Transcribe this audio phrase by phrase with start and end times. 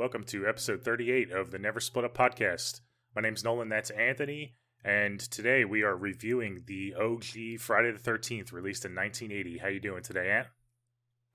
[0.00, 2.80] Welcome to episode 38 of the Never Split Up podcast.
[3.14, 8.50] My name's Nolan, that's Anthony, and today we are reviewing the OG Friday the 13th,
[8.50, 9.58] released in 1980.
[9.58, 10.46] How you doing today, Ant?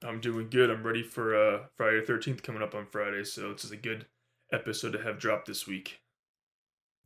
[0.04, 0.72] I'm doing good.
[0.72, 3.78] I'm ready for uh, Friday the 13th coming up on Friday, so this is a
[3.78, 4.08] good
[4.52, 6.00] episode to have dropped this week.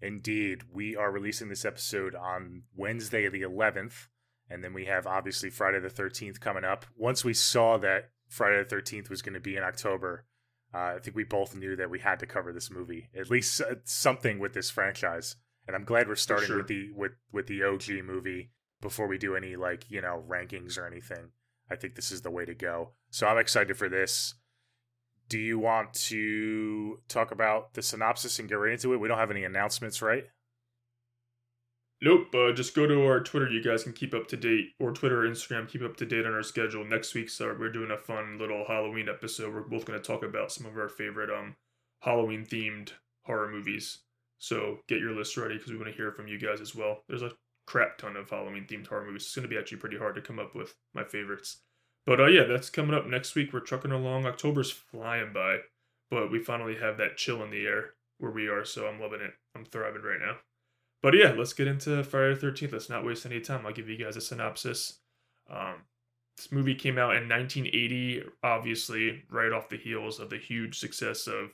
[0.02, 4.08] Indeed, we are releasing this episode on Wednesday the 11th,
[4.50, 6.86] and then we have obviously Friday the 13th coming up.
[6.96, 10.24] Once we saw that Friday the 13th was going to be in October,
[10.74, 13.62] uh, I think we both knew that we had to cover this movie, at least
[13.62, 15.36] uh, something with this franchise.
[15.68, 16.58] And I'm glad we're starting sure.
[16.58, 18.52] with the with with the OG movie
[18.82, 21.32] before we do any like you know rankings or anything.
[21.72, 22.94] I think this is the way to go.
[23.10, 24.36] So I'm excited for this.
[25.28, 28.98] Do you want to talk about the synopsis and get right into it?
[28.98, 30.26] We don't have any announcements, right?
[32.02, 32.34] Nope.
[32.34, 33.50] Uh, just go to our Twitter.
[33.50, 36.26] You guys can keep up to date, or Twitter or Instagram, keep up to date
[36.26, 36.86] on our schedule.
[36.86, 39.54] Next week, so we're doing a fun little Halloween episode.
[39.54, 41.56] We're both going to talk about some of our favorite um
[42.02, 42.92] Halloween themed
[43.26, 44.00] horror movies.
[44.38, 47.04] So get your list ready because we want to hear from you guys as well.
[47.10, 47.34] There's a
[47.68, 49.24] crap ton of Halloween themed horror movies.
[49.24, 51.58] It's going to be actually pretty hard to come up with my favorites.
[52.06, 53.52] But uh, yeah, that's coming up next week.
[53.52, 54.26] We're trucking along.
[54.26, 55.58] October's flying by,
[56.10, 58.64] but we finally have that chill in the air where we are.
[58.64, 59.34] So I'm loving it.
[59.54, 60.38] I'm thriving right now.
[61.02, 62.74] But yeah, let's get into Friday the 13th.
[62.74, 63.66] Let's not waste any time.
[63.66, 65.00] I'll give you guys a synopsis.
[65.50, 65.76] Um,
[66.38, 71.28] this movie came out in 1980, obviously, right off the heels of the huge success
[71.28, 71.52] of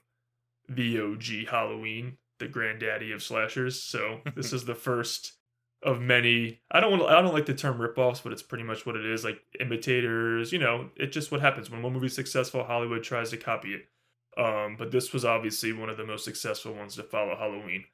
[0.69, 3.81] the OG Halloween, the granddaddy of slashers.
[3.81, 5.33] So this is the first
[5.83, 6.61] of many.
[6.71, 7.03] I don't want.
[7.03, 9.23] To, I don't like the term ripoffs, but it's pretty much what it is.
[9.23, 10.51] Like imitators.
[10.51, 12.63] You know, it's just what happens when one movie's successful.
[12.63, 13.87] Hollywood tries to copy it.
[14.37, 17.85] Um, but this was obviously one of the most successful ones to follow Halloween.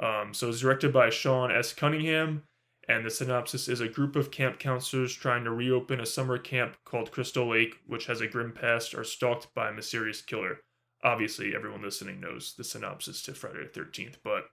[0.00, 1.72] Um, so it's directed by Sean S.
[1.72, 2.44] Cunningham,
[2.88, 6.76] and the synopsis is a group of camp counselors trying to reopen a summer camp
[6.84, 10.60] called Crystal Lake, which has a grim past, are stalked by a mysterious killer.
[11.04, 14.44] Obviously, everyone listening knows the synopsis to Friday the 13th, but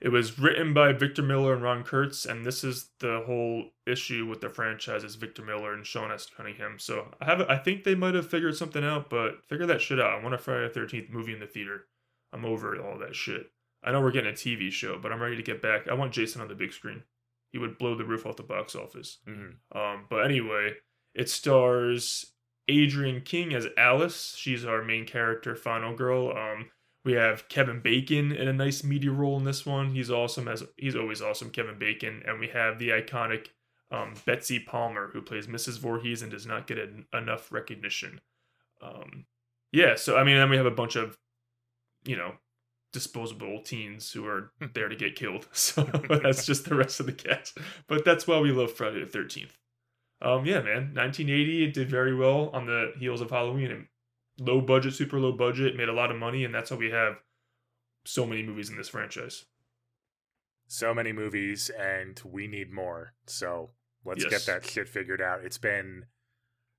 [0.00, 4.26] it was written by Victor Miller and Ron Kurz, and this is the whole issue
[4.26, 6.26] with the franchise is Victor Miller and Sean S.
[6.36, 6.78] Cunningham.
[6.78, 10.00] So I have, I think they might have figured something out, but figure that shit
[10.00, 10.18] out.
[10.18, 11.86] I want a Friday the 13th movie in the theater.
[12.32, 13.52] I'm over all that shit.
[13.82, 15.88] I know we're getting a TV show, but I'm ready to get back.
[15.88, 17.02] I want Jason on the big screen.
[17.50, 19.18] He would blow the roof off the box office.
[19.28, 19.78] Mm-hmm.
[19.78, 20.74] Um, but anyway,
[21.14, 22.32] it stars
[22.70, 24.34] Adrienne King as Alice.
[24.36, 26.30] She's our main character, final girl.
[26.30, 26.70] Um,
[27.04, 29.90] we have Kevin Bacon in a nice meaty role in this one.
[29.90, 32.22] He's awesome as he's always awesome, Kevin Bacon.
[32.26, 33.48] And we have the iconic
[33.90, 35.78] um, Betsy Palmer who plays Mrs.
[35.78, 38.20] Voorhees and does not get en- enough recognition.
[38.80, 39.26] Um,
[39.72, 41.18] yeah, so I mean, then we have a bunch of,
[42.04, 42.34] you know,
[42.92, 45.48] disposable teens who are there to get killed.
[45.52, 45.82] So
[46.22, 47.58] that's just the rest of the cast.
[47.88, 49.56] But that's why we love Friday the Thirteenth.
[50.20, 53.86] Um, yeah, man, 1980 it did very well on the heels of Halloween and
[54.38, 57.16] low budget, super low budget, made a lot of money, and that's why we have
[58.04, 59.44] so many movies in this franchise.
[60.68, 63.14] So many movies, and we need more.
[63.26, 63.70] So
[64.04, 64.30] let's Yes.
[64.30, 65.44] get that shit figured out.
[65.44, 66.06] It's been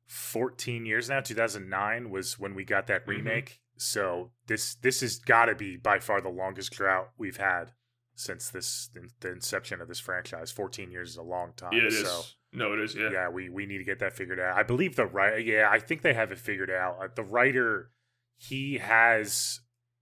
[0.07, 1.21] 14 years now.
[1.21, 3.09] 2009 was when we got that Mhm.
[3.09, 3.59] remake.
[3.83, 7.71] So this this has got to be by far the longest drought we've had
[8.15, 8.89] since this
[9.21, 10.51] the inception of this franchise.
[10.51, 11.73] 14 years is a long time.
[11.73, 12.07] Yeah, it is.
[12.07, 12.95] so No, it is.
[12.95, 13.09] Yeah.
[13.11, 14.57] yeah, we we need to get that figured out.
[14.57, 15.39] I believe the writer.
[15.39, 16.97] Yeah, I think they have it figured out.
[17.01, 17.91] Uh, the writer,
[18.37, 19.61] he has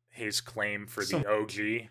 [0.10, 1.90] his claim for Some- the OG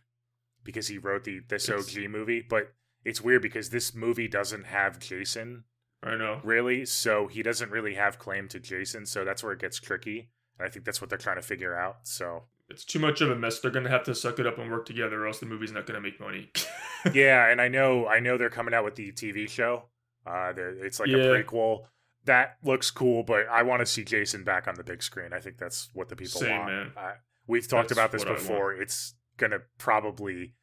[0.63, 2.43] because he wrote the this OG movie.
[2.49, 2.73] But
[3.05, 5.65] it's weird because this movie doesn't have Jason
[6.03, 6.41] I know.
[6.45, 9.07] really, so he doesn't really have claim to Jason.
[9.07, 10.29] So that's where it gets tricky.
[10.65, 11.99] I think that's what they're trying to figure out.
[12.05, 13.59] So It's too much of a mess.
[13.61, 15.87] They're gonna have to suck it up and work together, or else the movie's not
[15.87, 16.51] gonna make money.
[17.15, 19.85] yeah, and I know I know they're coming out with the TV show.
[20.27, 21.17] Uh, it's like Yeah.
[21.19, 21.85] a prequel.
[22.27, 25.33] That looks cool, but I want to see Jason back on the big screen.
[25.33, 26.97] I think that's what the people Same, want.
[26.97, 27.13] Uh,
[27.47, 28.43] we've talked That's about this what I want.
[28.47, 28.73] before.
[28.75, 30.55] It's gonna probably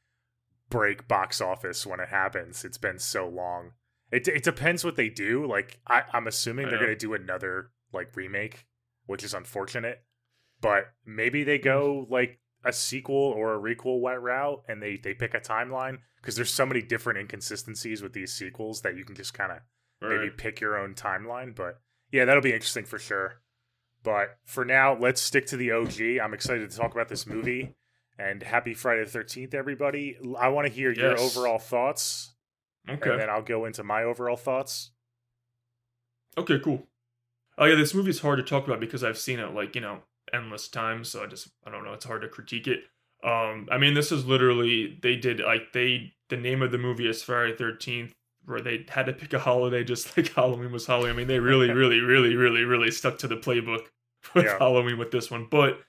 [0.69, 2.63] break box office when it happens.
[2.63, 3.71] It's been so long.
[4.11, 5.45] It it depends what they do.
[5.47, 6.85] Like I, I'm assuming I they're know.
[6.85, 8.67] gonna do another like remake,
[9.07, 10.03] which is unfortunate.
[10.61, 15.13] But maybe they go like a sequel or a requel wet route and they they
[15.13, 19.15] pick a timeline because there's so many different inconsistencies with these sequels that you can
[19.15, 19.59] just kind of
[20.01, 21.55] maybe pick your own timeline.
[21.55, 21.79] But
[22.11, 23.41] yeah, that'll be interesting for sure.
[24.03, 26.19] But for now, let's stick to the OG.
[26.23, 27.75] I'm excited to talk about this movie.
[28.19, 30.17] And happy Friday the 13th, everybody.
[30.39, 32.33] I want to hear your overall thoughts,
[32.89, 33.11] Okay.
[33.11, 34.91] and then I'll go into my overall thoughts.
[36.37, 36.87] Okay, cool.
[37.57, 39.99] Oh yeah, this movie's hard to talk about because I've seen it like, you know,
[40.33, 42.83] endless times, so I just I don't know, it's hard to critique it.
[43.23, 47.07] Um I mean this is literally they did like they the name of the movie
[47.07, 48.13] is Friday thirteenth,
[48.45, 51.11] where they had to pick a holiday just like Halloween was Halloween.
[51.11, 53.87] I mean they really, really, really, really, really stuck to the playbook
[54.35, 54.57] with Yeah.
[54.59, 55.47] Halloween with this one.
[55.49, 55.79] But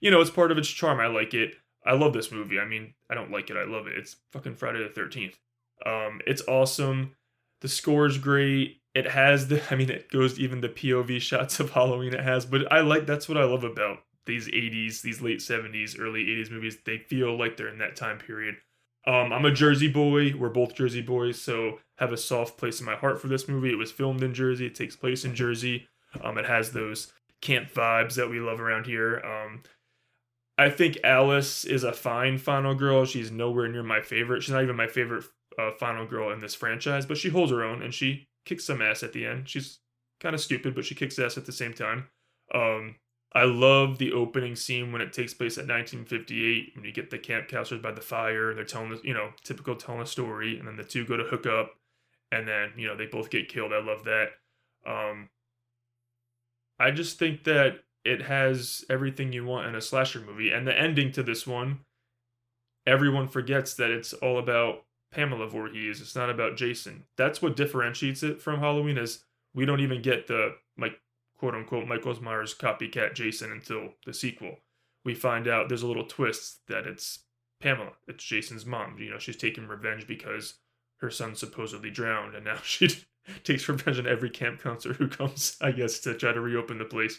[0.00, 1.00] you know, it's part of its charm.
[1.00, 1.54] I like it.
[1.84, 2.58] I love this movie.
[2.58, 3.56] I mean, I don't like it.
[3.56, 3.96] I love it.
[3.96, 5.38] It's fucking Friday the Thirteenth.
[5.84, 7.14] Um, it's awesome.
[7.60, 8.80] The score is great.
[8.96, 9.62] It has the.
[9.70, 12.14] I mean, it goes even the POV shots of Halloween.
[12.14, 13.04] It has, but I like.
[13.04, 16.78] That's what I love about these '80s, these late '70s, early '80s movies.
[16.86, 18.54] They feel like they're in that time period.
[19.06, 20.32] Um, I'm a Jersey boy.
[20.34, 23.70] We're both Jersey boys, so have a soft place in my heart for this movie.
[23.70, 24.64] It was filmed in Jersey.
[24.64, 25.88] It takes place in Jersey.
[26.24, 27.12] Um, it has those
[27.42, 29.20] camp vibes that we love around here.
[29.20, 29.62] Um,
[30.56, 33.04] I think Alice is a fine final girl.
[33.04, 34.42] She's nowhere near my favorite.
[34.42, 35.26] She's not even my favorite
[35.58, 38.80] uh, final girl in this franchise, but she holds her own and she kicks some
[38.80, 39.48] ass at the end.
[39.48, 39.80] She's
[40.20, 42.08] kind of stupid, but she kicks ass at the same time.
[42.54, 42.94] Um,
[43.34, 47.18] I love the opening scene when it takes place at 1958 when you get the
[47.18, 50.58] camp counselors by the fire and they're telling, the you know, typical telling a story,
[50.58, 51.74] and then the two go to hook up,
[52.32, 53.72] and then you know they both get killed.
[53.74, 54.28] I love that.
[54.86, 55.28] Um,
[56.78, 60.52] I just think that it has everything you want in a slasher movie.
[60.52, 61.80] And the ending to this one,
[62.86, 64.84] everyone forgets that it's all about
[65.16, 66.02] Pamela Voorhees.
[66.02, 67.04] It's not about Jason.
[67.16, 69.24] That's what differentiates it from Halloween is
[69.54, 71.00] we don't even get the like
[71.38, 74.56] quote unquote Michael Myers copycat Jason until the sequel.
[75.06, 77.20] We find out there's a little twist that it's
[77.62, 77.92] Pamela.
[78.06, 78.98] It's Jason's mom.
[78.98, 80.58] You know, she's taking revenge because
[80.98, 82.88] her son supposedly drowned, and now she
[83.42, 86.84] takes revenge on every camp counselor who comes, I guess, to try to reopen the
[86.84, 87.18] place.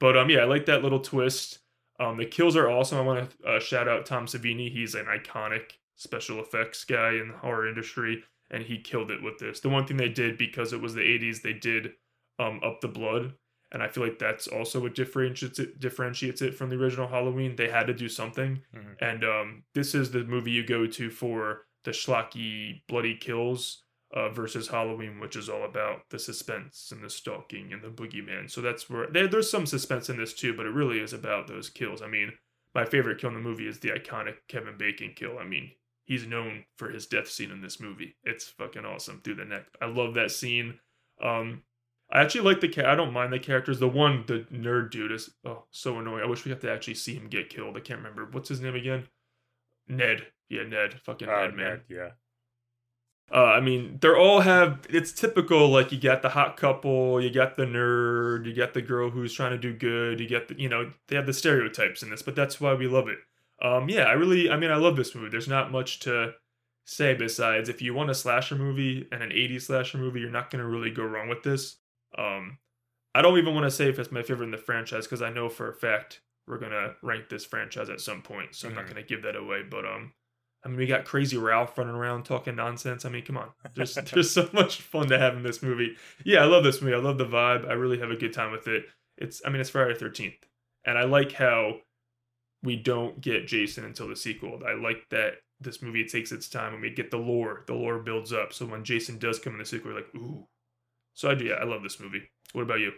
[0.00, 1.58] But um, yeah, I like that little twist.
[2.00, 2.98] Um, the kills are awesome.
[2.98, 4.72] I want to uh, shout out Tom Savini.
[4.72, 9.38] He's an iconic special effects guy in the horror industry, and he killed it with
[9.38, 9.60] this.
[9.60, 11.92] The one thing they did because it was the '80s, they did
[12.38, 13.34] um, up the blood,
[13.72, 17.56] and I feel like that's also what differentiates it differentiates it from the original Halloween.
[17.56, 19.04] They had to do something, mm-hmm.
[19.04, 23.82] and um, this is the movie you go to for the schlocky bloody kills
[24.14, 28.50] uh, versus Halloween, which is all about the suspense and the stalking and the boogeyman.
[28.50, 31.46] So that's where there, there's some suspense in this too, but it really is about
[31.46, 32.00] those kills.
[32.00, 32.32] I mean,
[32.74, 35.38] my favorite kill in the movie is the iconic Kevin Bacon kill.
[35.38, 35.72] I mean,
[36.04, 38.16] he's known for his death scene in this movie.
[38.24, 39.66] It's fucking awesome through the neck.
[39.80, 40.78] I love that scene.
[41.22, 41.62] Um,
[42.10, 42.86] I actually like the cat.
[42.86, 43.80] I don't mind the characters.
[43.80, 46.22] The one, the nerd dude, is oh so annoying.
[46.22, 47.76] I wish we got to actually see him get killed.
[47.76, 49.08] I can't remember what's his name again.
[49.88, 50.26] Ned.
[50.48, 51.00] Yeah, Ned.
[51.04, 51.66] Fucking uh, Ned, man.
[51.66, 52.08] Ned, yeah.
[53.32, 54.86] Uh, I mean, they're all have.
[54.90, 55.68] It's typical.
[55.70, 59.32] Like you got the hot couple, you got the nerd, you got the girl who's
[59.32, 60.20] trying to do good.
[60.20, 62.86] You get the, you know, they have the stereotypes in this, but that's why we
[62.86, 63.18] love it.
[63.62, 65.30] Um, yeah, I really, I mean, I love this movie.
[65.30, 66.32] There's not much to
[66.86, 70.50] say besides if you want a slasher movie and an 80s slasher movie, you're not
[70.50, 71.76] gonna really go wrong with this.
[72.18, 72.58] Um,
[73.14, 75.30] I don't even want to say if it's my favorite in the franchise because I
[75.30, 78.72] know for a fact we're gonna rank this franchise at some point, so mm-hmm.
[78.72, 78.94] I'm not mm-hmm.
[78.96, 79.62] gonna give that away.
[79.68, 80.12] But um,
[80.64, 83.04] I mean, we got Crazy Ralph running around talking nonsense.
[83.04, 83.50] I mean, come on.
[83.74, 85.96] There's there's so much fun to have in this movie.
[86.24, 86.94] Yeah, I love this movie.
[86.94, 87.68] I love the vibe.
[87.68, 88.84] I really have a good time with it.
[89.16, 90.36] It's I mean, it's Friday the 13th.
[90.86, 91.76] And I like how
[92.64, 94.60] we don't get Jason until the sequel.
[94.66, 97.62] I like that this movie takes its time and we get the lore.
[97.66, 98.52] The lore builds up.
[98.52, 100.48] So when Jason does come in the sequel, we're like, ooh.
[101.12, 102.30] So I do, yeah, I love this movie.
[102.52, 102.92] What about you?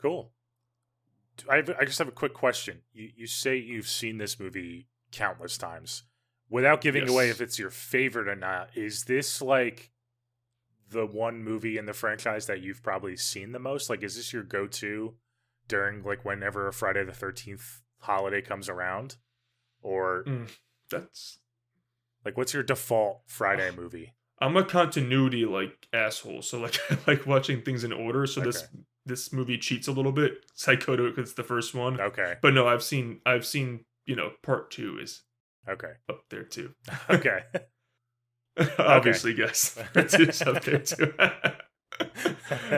[0.00, 0.32] Cool.
[1.48, 2.78] I, have, I just have a quick question.
[2.92, 6.04] You, you say you've seen this movie countless times
[6.48, 7.10] without giving yes.
[7.10, 9.90] away if it's your favorite or not, is this like
[10.88, 13.90] the one movie in the franchise that you've probably seen the most?
[13.90, 15.14] Like, is this your go to
[15.68, 19.16] during like whenever a Friday the Thirteenth holiday comes around,
[19.82, 20.48] or mm,
[20.90, 21.38] that's
[22.24, 24.14] like what's your default Friday movie?
[24.42, 28.26] I'm a continuity like asshole, so like I like watching things in order.
[28.26, 28.50] So okay.
[28.50, 28.68] this
[29.06, 30.44] this movie cheats a little bit.
[30.54, 32.00] Psycho because it's the first one.
[32.00, 35.22] Okay, but no, I've seen I've seen you know part two is
[35.68, 35.92] Okay.
[36.08, 36.74] Up there too.
[37.10, 37.40] Okay.
[38.78, 39.78] Obviously, yes.
[39.94, 41.14] It's up there too.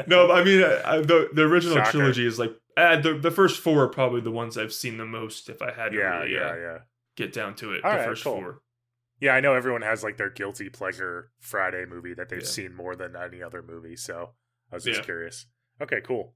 [0.07, 1.91] no, I mean I, the the original Shocker.
[1.91, 5.07] trilogy is like uh, the the first four are probably the ones I've seen the
[5.07, 5.49] most.
[5.49, 6.79] If I had to yeah, really, yeah, uh, yeah,
[7.17, 8.35] get down to it, All the right, first cool.
[8.35, 8.62] four.
[9.21, 12.47] Yeah, I know everyone has like their guilty pleasure Friday movie that they've yeah.
[12.47, 13.97] seen more than any other movie.
[13.97, 14.31] So
[14.71, 15.05] I was just yeah.
[15.05, 15.47] curious.
[15.81, 16.35] Okay, cool.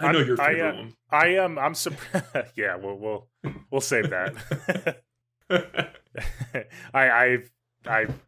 [0.00, 0.94] I know I'm, your favorite I, uh, one.
[1.10, 1.58] I am.
[1.58, 2.52] I'm surprised.
[2.56, 3.28] yeah, we'll we'll
[3.70, 5.02] we'll save that.
[6.94, 7.50] I I've
[7.86, 8.22] I've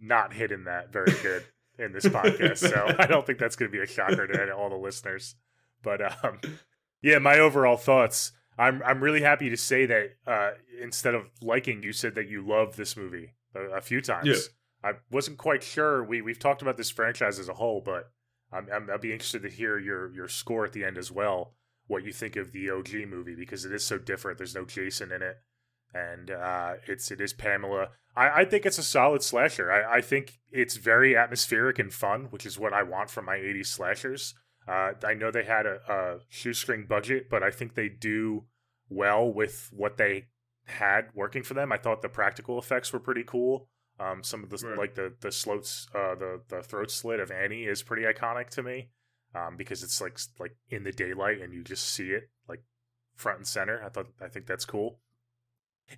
[0.00, 1.44] not hidden that very good
[1.78, 4.70] in this podcast, so I don't think that's going to be a shocker to all
[4.70, 5.34] the listeners.
[5.82, 6.40] But um,
[7.02, 8.32] yeah, my overall thoughts.
[8.58, 10.50] I'm I'm really happy to say that uh,
[10.82, 14.28] instead of liking, you said that you loved this movie a, a few times.
[14.28, 14.90] Yeah.
[14.90, 16.02] I wasn't quite sure.
[16.02, 18.10] We we've talked about this franchise as a whole, but
[18.52, 21.54] I'm, I'm I'll be interested to hear your your score at the end as well.
[21.86, 24.38] What you think of the OG movie because it is so different.
[24.38, 25.38] There's no Jason in it
[25.94, 27.88] and uh, it's it is Pamela.
[28.16, 29.70] I, I think it's a solid slasher.
[29.70, 33.36] I, I think it's very atmospheric and fun, which is what I want from my
[33.36, 34.34] '80s slashers.
[34.70, 38.44] Uh, I know they had a, a shoestring budget, but I think they do
[38.88, 40.26] well with what they
[40.66, 41.72] had working for them.
[41.72, 43.68] I thought the practical effects were pretty cool.
[43.98, 44.78] Um, some of the Right.
[44.78, 48.62] like the the sloats, uh, the the throat slit of Annie is pretty iconic to
[48.62, 48.90] me,
[49.34, 52.62] um, because it's like like in the daylight and you just see it like
[53.16, 53.82] front and center.
[53.84, 55.00] I thought I think that's cool.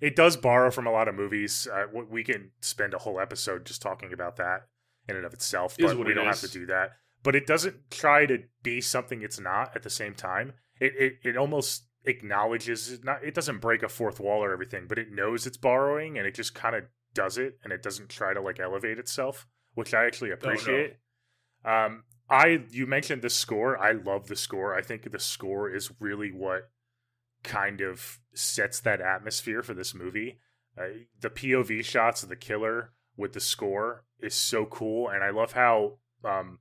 [0.01, 1.67] It does borrow from a lot of movies.
[1.71, 4.67] Uh, we can spend a whole episode just talking about that
[5.07, 6.93] in and of itself, but we don't have to do that.
[7.23, 10.53] But it doesn't try to be something it's not at the same time.
[10.79, 14.85] It it, it almost acknowledges it not it doesn't break a fourth wall or everything,
[14.87, 18.09] but it knows it's borrowing and it just kind of does it and it doesn't
[18.09, 20.35] try to like elevate itself, which I actually no.
[20.35, 20.97] appreciate.
[21.63, 23.77] Um I you mentioned the score.
[23.77, 24.75] I love the score.
[24.75, 26.69] I think the score is really what
[27.43, 30.39] kind of sets that atmosphere for this movie.
[30.77, 35.29] Uh, the POV shots of the killer with the score is so cool, and I
[35.29, 36.59] love how um,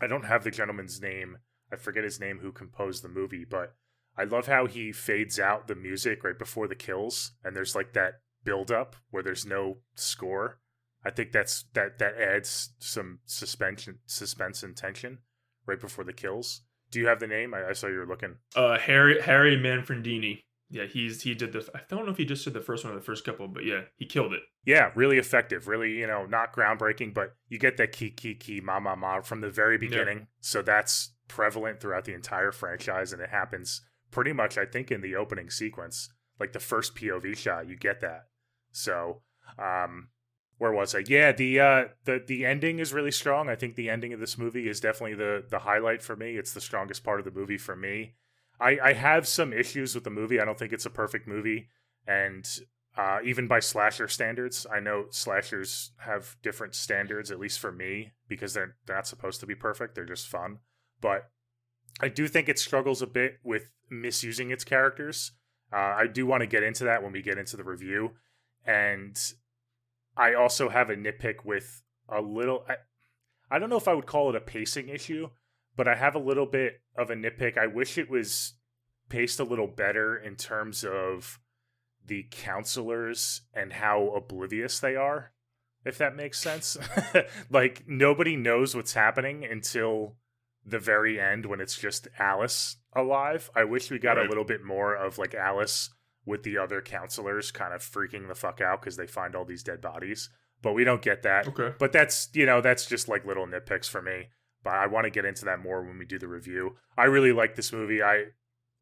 [0.00, 1.38] I don't have the gentleman's name.
[1.72, 3.74] I forget his name who composed the movie, but
[4.16, 7.92] I love how he fades out the music right before the kills, and there's like
[7.92, 8.14] that
[8.44, 10.58] build up where there's no score.
[11.04, 15.18] I think that's that that adds some suspension, suspense, and tension
[15.66, 16.62] right before the kills.
[16.90, 17.54] Do you have the name?
[17.54, 18.36] I, I saw you were looking.
[18.54, 20.40] Uh, Harry Harry Manfredini.
[20.70, 21.68] Yeah, he's he did the.
[21.74, 23.64] I don't know if he just did the first one or the first couple, but
[23.64, 24.42] yeah, he killed it.
[24.64, 25.66] Yeah, really effective.
[25.66, 29.20] Really, you know, not groundbreaking, but you get that key, key, key, ma, ma, ma
[29.20, 30.28] from the very beginning.
[30.40, 35.00] So that's prevalent throughout the entire franchise, and it happens pretty much, I think, in
[35.00, 36.08] the opening sequence.
[36.38, 38.26] Like the first POV shot, you get that.
[38.72, 39.22] So,
[39.58, 40.08] um,
[40.58, 41.02] where was I?
[41.06, 43.48] Yeah, the uh, the the ending is really strong.
[43.48, 46.36] I think the ending of this movie is definitely the the highlight for me.
[46.36, 48.14] It's the strongest part of the movie for me.
[48.60, 50.40] I I have some issues with the movie.
[50.40, 51.68] I don't think it's a perfect movie,
[52.06, 52.46] and
[52.96, 54.66] uh, even by slasher standards.
[54.70, 59.40] I know slashers have different standards, at least for me, because they're, they're not supposed
[59.40, 59.94] to be perfect.
[59.94, 60.58] They're just fun.
[61.00, 61.30] But
[62.00, 65.32] I do think it struggles a bit with misusing its characters.
[65.72, 68.12] Uh, I do want to get into that when we get into the review.
[68.66, 69.18] And
[70.16, 72.64] I also have a nitpick with a little.
[72.68, 72.74] I,
[73.50, 75.28] I don't know if I would call it a pacing issue,
[75.76, 77.56] but I have a little bit of a nitpick.
[77.58, 78.54] I wish it was
[79.08, 81.38] paced a little better in terms of
[82.04, 85.32] the counselors and how oblivious they are,
[85.84, 86.76] if that makes sense.
[87.50, 90.16] like, nobody knows what's happening until
[90.64, 93.50] the very end when it's just Alice alive.
[93.56, 94.26] I wish we got Right.
[94.26, 95.90] a little bit more of like Alice
[96.26, 99.62] with the other counselors kind of freaking the fuck out because they find all these
[99.62, 100.28] dead bodies.
[100.62, 101.48] But we don't get that.
[101.48, 101.72] Okay.
[101.78, 104.28] But that's, you know, that's just like little nitpicks for me.
[104.62, 106.76] But I want to get into that more when we do the review.
[106.98, 108.02] I really like this movie.
[108.02, 108.24] I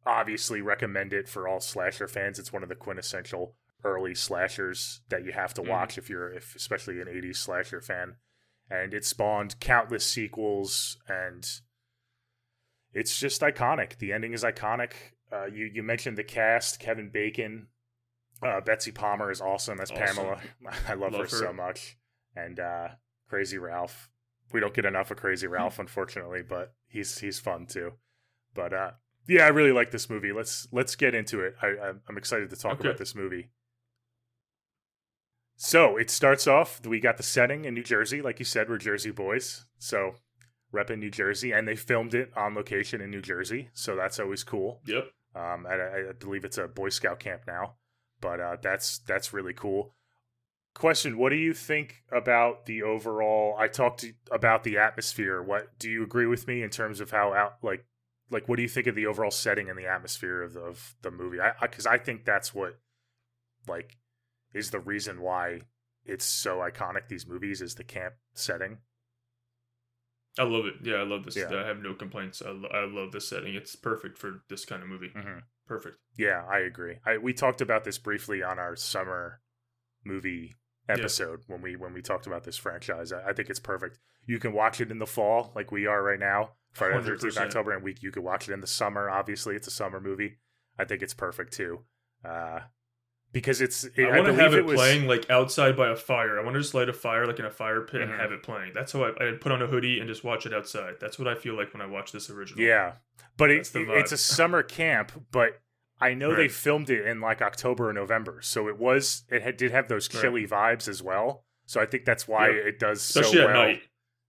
[0.07, 2.39] obviously recommend it for all slasher fans.
[2.39, 3.55] It's one of the quintessential
[3.85, 5.69] early slashers that you have to Mhm.
[5.69, 8.17] watch if you're if especially an 80s slasher fan.
[8.71, 11.47] And it spawned countless sequels and
[12.93, 13.99] it's just iconic.
[13.99, 14.93] The ending is iconic.
[15.33, 17.69] Uh, you you mentioned the cast, Kevin Bacon,
[18.43, 20.05] uh, Betsy Palmer is awesome as Awesome.
[20.07, 20.41] Pamela.
[20.89, 21.29] I love, her, her.
[21.29, 21.97] so much.
[22.35, 22.89] And uh,
[23.29, 24.11] Crazy Ralph.
[24.53, 27.93] We don't get enough of Crazy Ralph, unfortunately, but he's he's fun too.
[28.55, 28.91] But uh,
[29.29, 30.33] yeah, I really like this movie.
[30.33, 31.55] Let's let's get into it.
[31.63, 32.89] I, I'm- I'm excited to talk Okay.
[32.89, 33.51] about this movie.
[35.57, 36.81] So it starts off.
[36.87, 39.65] We got the setting in New Jersey, like you said, we're Jersey boys.
[39.79, 40.15] So
[40.71, 43.71] rep in New Jersey, and they filmed it on location in New Jersey.
[43.73, 44.81] So that's always cool.
[44.87, 45.09] Yep.
[45.35, 47.75] Um, I, I believe it's a Boy Scout camp now,
[48.21, 49.95] but uh, that's that's really cool.
[50.79, 53.57] Question: What do you think about the overall?
[53.59, 55.43] I talked about the atmosphere.
[55.43, 57.85] What do you agree with me in terms of how out like
[58.31, 60.95] like what do you think of the overall setting and the atmosphere of the, of
[61.03, 61.41] the movie?
[61.41, 62.79] I because I, think that's what
[63.67, 63.97] like
[64.55, 65.63] is the reason why
[66.05, 67.09] it's so iconic.
[67.09, 68.79] These movies is the camp setting.
[70.39, 70.75] I love it.
[70.85, 71.35] Yeah, I love this.
[71.35, 71.53] Yeah.
[71.53, 72.41] I have no complaints.
[72.41, 73.57] I, lo- I love this setting.
[73.57, 75.11] It's perfect for this kind of movie.
[75.17, 75.39] Mm-hmm.
[75.67, 75.97] Perfect.
[76.17, 76.99] Yeah, I agree.
[77.05, 79.41] I we talked about this briefly on our summer
[80.05, 80.55] movie
[80.89, 83.13] episode when we when we talked about this franchise.
[83.13, 83.99] I, I think it's perfect.
[84.27, 87.39] You can watch it in the fall, like we are right now, Friday the Thirteenth
[87.39, 89.09] October, and we you could watch it in the summer.
[89.11, 90.39] Obviously, it's a summer movie.
[90.79, 91.81] I think it's perfect too,
[92.25, 92.61] uh,
[93.33, 93.85] because it's.
[93.85, 96.39] It, I want to have it, was, playing like outside by a fire.
[96.39, 98.05] I want to just light a fire like in a fire pit Mhm.
[98.11, 98.73] and have it playing.
[98.75, 100.95] That's how I, I'd put on a hoodie and just watch it outside.
[101.01, 102.63] That's what I feel like when I watch this original.
[102.63, 102.93] Yeah,
[103.37, 105.61] but it, it- it's a summer camp, but.
[106.01, 109.57] I know they filmed it in like October or November, so it was it had,
[109.57, 110.21] did have those Right.
[110.23, 111.45] chilly vibes as well.
[111.67, 112.67] So I think that's why Yep.
[112.67, 113.55] it does especially so well.
[113.55, 113.83] night.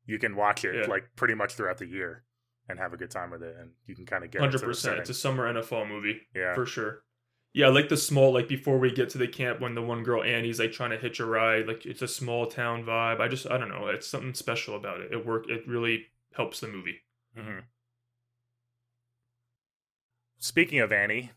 [0.06, 0.88] you can watch it Yeah.
[0.88, 2.24] like pretty much throughout the year
[2.68, 4.98] and have a good time with it and you can kind of get hundred percent.
[5.00, 7.04] It's a summer NFL movie yeah for sure.
[7.54, 10.04] Yeah, I like the small like before we get to the camp when the one
[10.04, 11.68] girl Annie's like trying to hitch a ride.
[11.68, 13.20] Like it's a small town vibe.
[13.20, 13.88] I just I don't know.
[13.88, 15.12] It's something special about it.
[15.12, 15.48] It work.
[15.50, 17.02] It really helps the movie.
[17.38, 17.64] Mhm.
[20.38, 21.32] speaking of annie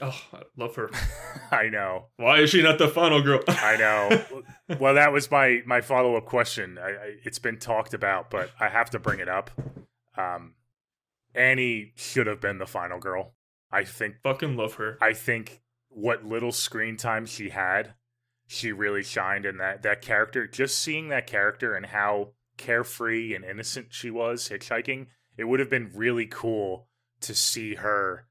[0.00, 0.90] Oh, I love her.
[1.50, 2.06] I know.
[2.16, 3.40] Why is she not the final girl?
[3.48, 4.44] I know.
[4.78, 6.78] well, that was my my follow up question.
[6.78, 9.50] I, I, it's been talked about, but I have to bring it up.
[10.16, 10.54] Um,
[11.34, 13.34] Annie should have been the final girl.
[13.70, 14.16] I think.
[14.22, 14.98] Fucking love her.
[15.00, 17.94] I think what little screen time she had,
[18.46, 20.46] she really shined in that that character.
[20.46, 25.70] Just seeing that character and how carefree and innocent she was hitchhiking, it would have
[25.70, 26.88] been really cool
[27.20, 28.26] to see her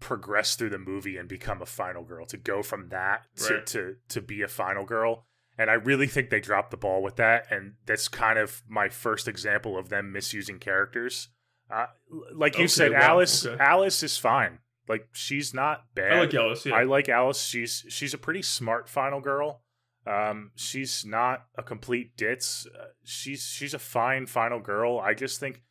[0.00, 3.66] progress through the movie and become a final girl to go from that to, Right.
[3.66, 5.26] to to be a final girl
[5.58, 8.88] and i really think they dropped the ball with that and that's kind of my
[8.88, 11.28] first example of them misusing characters
[11.70, 11.86] uh,
[12.34, 13.62] like you Okay, said wow, alice okay.
[13.62, 16.66] alice is fine like she's not bad I like Alice.
[16.66, 16.74] Yeah.
[16.74, 17.44] I like Alice.
[17.44, 19.62] She's she's a pretty smart final girl.
[20.04, 22.66] Um, she's not a complete ditz.
[22.66, 24.98] Uh, she's she's a fine final girl.
[24.98, 25.62] I just think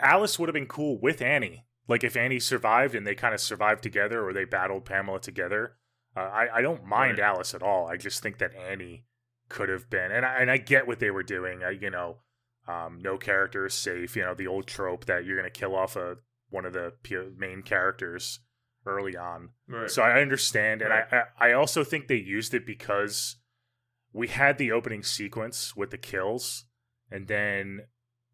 [0.00, 1.65] Alice would have been cool with Annie.
[1.88, 5.76] Like if Annie survived and they kind of survived together, or they battled Pamela together.
[6.16, 7.26] Uh, I I don't mind Right.
[7.28, 7.86] Alice at all.
[7.86, 9.04] I just think that Annie
[9.48, 11.62] could have been, and I and I get what they were doing.
[11.62, 12.18] I, you know,
[12.66, 14.16] um, no character is safe.
[14.16, 16.16] You know, the old trope that you're gonna kill off a
[16.48, 16.92] one of the
[17.36, 18.40] main characters
[18.86, 19.50] early on.
[19.68, 19.90] right.
[19.90, 21.04] So I understand, and Right.
[21.12, 21.16] I,
[21.46, 23.36] I I also think they used it because
[24.12, 26.64] we had the opening sequence with the kills,
[27.10, 27.82] and then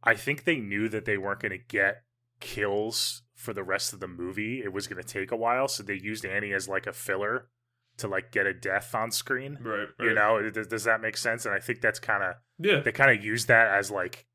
[0.05, 2.05] I think they knew that they weren't going to get
[2.39, 4.63] kills for the rest of the movie.
[4.65, 7.49] It was going to take a while, so they used Annie as like a filler
[7.99, 9.59] to like get a death on screen.
[9.61, 9.89] right.
[10.01, 11.45] You know, does, does that make sense?
[11.45, 12.81] And I think that's kind of Yeah.
[12.81, 14.27] they kind of used that as like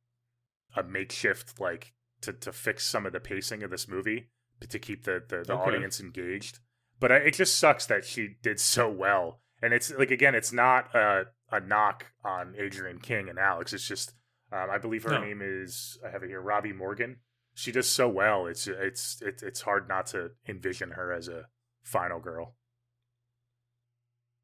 [0.76, 4.30] a makeshift like to to fix some of the pacing of this movie
[4.70, 5.62] to keep the the, the Okay.
[5.62, 6.60] audience engaged
[7.00, 10.52] but I, it just sucks that she did so well and it's like again it's
[10.52, 14.14] not a, a knock on adrienne king and alex it's just
[14.52, 15.24] um, i believe her No.
[15.24, 17.18] name is i have it here robbie morgan
[17.58, 21.48] she does so well it's it's it's hard not to envision her as a
[21.84, 22.56] final girl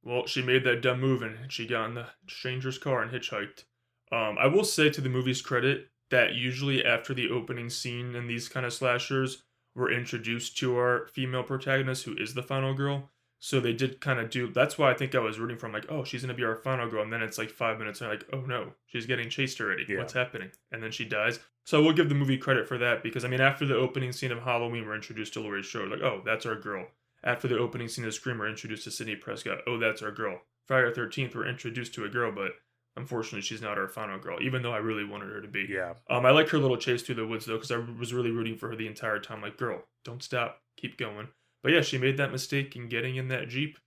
[0.04, 3.66] Well, she made that dumb move and she got in the stranger's car and hitchhiked.
[4.12, 8.28] Um, I will say to the movie's credit that usually after the opening scene in
[8.28, 13.13] these kind of slashers, we're introduced to our female protagonist who is the final girl.
[13.46, 14.50] So they did kind of do.
[14.54, 15.68] That's why I think I was rooting for.
[15.68, 18.10] Like, oh, she's gonna be our final girl, and then it's like five minutes, and
[18.10, 19.84] I'm like, oh no, she's getting chased already.
[19.86, 19.98] Yeah.
[19.98, 20.52] What's happening?
[20.72, 21.42] And then she dies.
[21.66, 24.14] So I will give the movie credit for that because I mean, after the opening
[24.14, 25.92] scene of Halloween, we're introduced to Laurie Strode.
[25.92, 26.88] Like, oh, that's our girl.
[27.22, 29.58] After the opening scene of Scream, we're introduced to Sidney Prescott.
[29.68, 30.40] Oh, that's our girl.
[30.66, 32.54] Friday the 13th, we're introduced to a girl, but
[32.96, 35.68] unfortunately, she's not our final girl, even though I really wanted her to be.
[35.70, 38.32] yeah Um, I like her little chase through the woods, though, because I was really
[38.32, 39.42] rooting for her the entire time.
[39.42, 40.62] Like, girl, don't stop.
[40.78, 41.28] Keep going.
[41.64, 43.78] But yeah, she made that mistake in getting in that Jeep.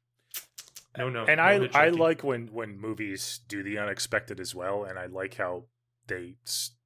[0.98, 1.24] No, no.
[1.26, 1.42] and no
[1.78, 5.66] I I like when when movies do the unexpected as well, and I like how
[6.06, 6.36] they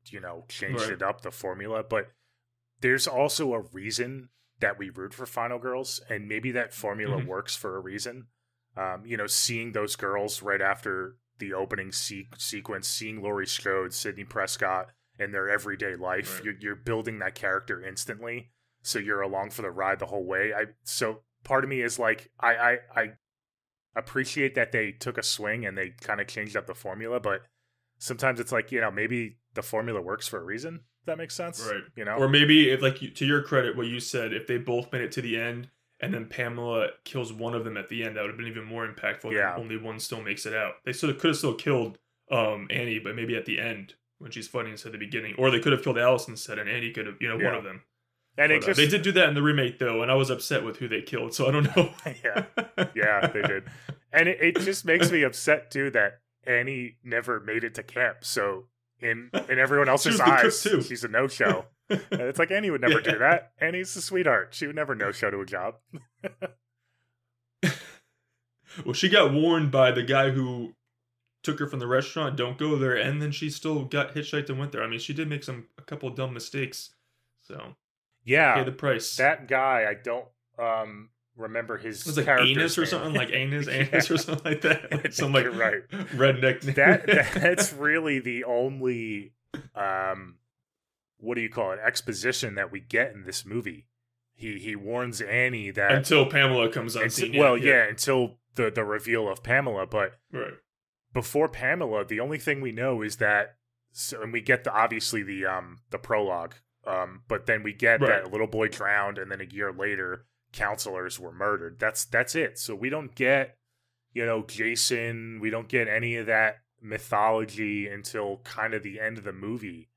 [0.07, 0.93] you know changed Right.
[0.93, 1.85] it up the formula.
[1.89, 2.11] But
[2.81, 7.27] there's also a reason that we root for Final Girls, and maybe that formula Mhm.
[7.27, 8.27] works for a reason.
[8.77, 13.95] Um, you know, seeing those girls right after the opening se- sequence, seeing Laurie Strode,
[13.95, 16.45] Sidney Prescott in their everyday life, Right.
[16.45, 18.51] you're, you're building that character instantly,
[18.83, 20.53] so you're along for the ride the whole way.
[20.55, 23.11] I so part of me is like I I, I
[23.97, 27.43] appreciate that they took a swing and they kind of changed up the formula, but
[27.99, 30.81] sometimes it's like you know maybe the formula works for a reason.
[31.01, 31.83] If that makes sense, Right.
[31.97, 34.59] You know, Or maybe, if like you, to your credit, what you said, if they
[34.59, 38.05] both made it to the end and then Pamela kills one of them at the
[38.05, 39.33] end, that would have been even more impactful.
[39.33, 39.57] Yeah.
[39.57, 40.75] Only one still makes it out.
[40.85, 41.99] They sort of could have still killed
[42.31, 45.51] um, Annie, but maybe at the end when she's fighting instead of the beginning, or
[45.51, 47.83] they could have killed Allison instead, and Annie could have, you know, one of them.
[48.43, 50.31] And it uh, just they did do that in the remake though, and I was
[50.31, 51.91] upset with who they killed, so I don't know.
[52.25, 52.45] Yeah.
[52.95, 53.65] Yeah, they did.
[54.13, 58.19] and it, it just makes me upset too that Annie never made it to camp.
[58.25, 58.65] So
[59.01, 61.67] in in everyone else's eyes, she's a no show.
[61.91, 63.13] And it's like Annie would never Yeah.
[63.13, 63.53] do that.
[63.61, 64.49] Annie's a sweetheart.
[64.53, 65.75] She would never no show to a job.
[68.85, 70.75] well, she got warned by the guy who
[71.43, 74.59] took her from the restaurant, "Don't go there," and then she still got hitchhiked and
[74.59, 74.83] went there.
[74.83, 76.91] I mean, she did make some a couple of dumb mistakes,
[77.43, 77.77] so
[78.25, 79.17] Yeah, pay the price.
[79.17, 79.87] that guy.
[79.89, 80.27] I don't
[80.59, 82.01] um remember his.
[82.03, 82.89] it was like anus or name.
[82.89, 83.73] something, like anus, Yeah.
[83.73, 84.91] anus or something like that.
[84.93, 85.89] Like some like right.
[86.15, 86.75] redneck name.
[86.75, 89.33] that that's really the only
[89.75, 90.37] um
[91.19, 93.87] what do you call it exposition that we get in this movie
[94.33, 97.37] he he warns annie that until Pamela comes on scene.
[97.37, 97.85] well yeah.
[97.89, 100.55] until the the reveal of pamela but right.
[101.13, 103.57] before pamela the only thing we know is that
[103.91, 106.55] so and we get the obviously the um the prologue
[106.91, 108.23] um but then we get Right.
[108.23, 112.59] that little boy drowned and then a year later counselors were murdered that's that's it
[112.59, 113.57] so we don't get
[114.13, 119.19] you know jason we don't get any of that mythology until kind of the end
[119.19, 119.89] of the movie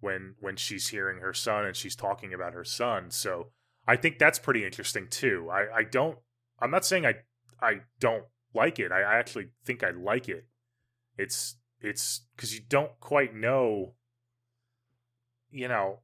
[0.00, 3.50] when when she's hearing her son and she's talking about her son so
[3.86, 5.48] I think that's pretty interesting too.
[5.50, 6.18] I, I don't
[6.60, 7.14] I'm not saying I
[7.60, 8.92] I don't like it.
[8.92, 10.46] I, I actually think I like it.
[11.16, 13.94] It's it's because you don't quite know
[15.50, 16.00] you know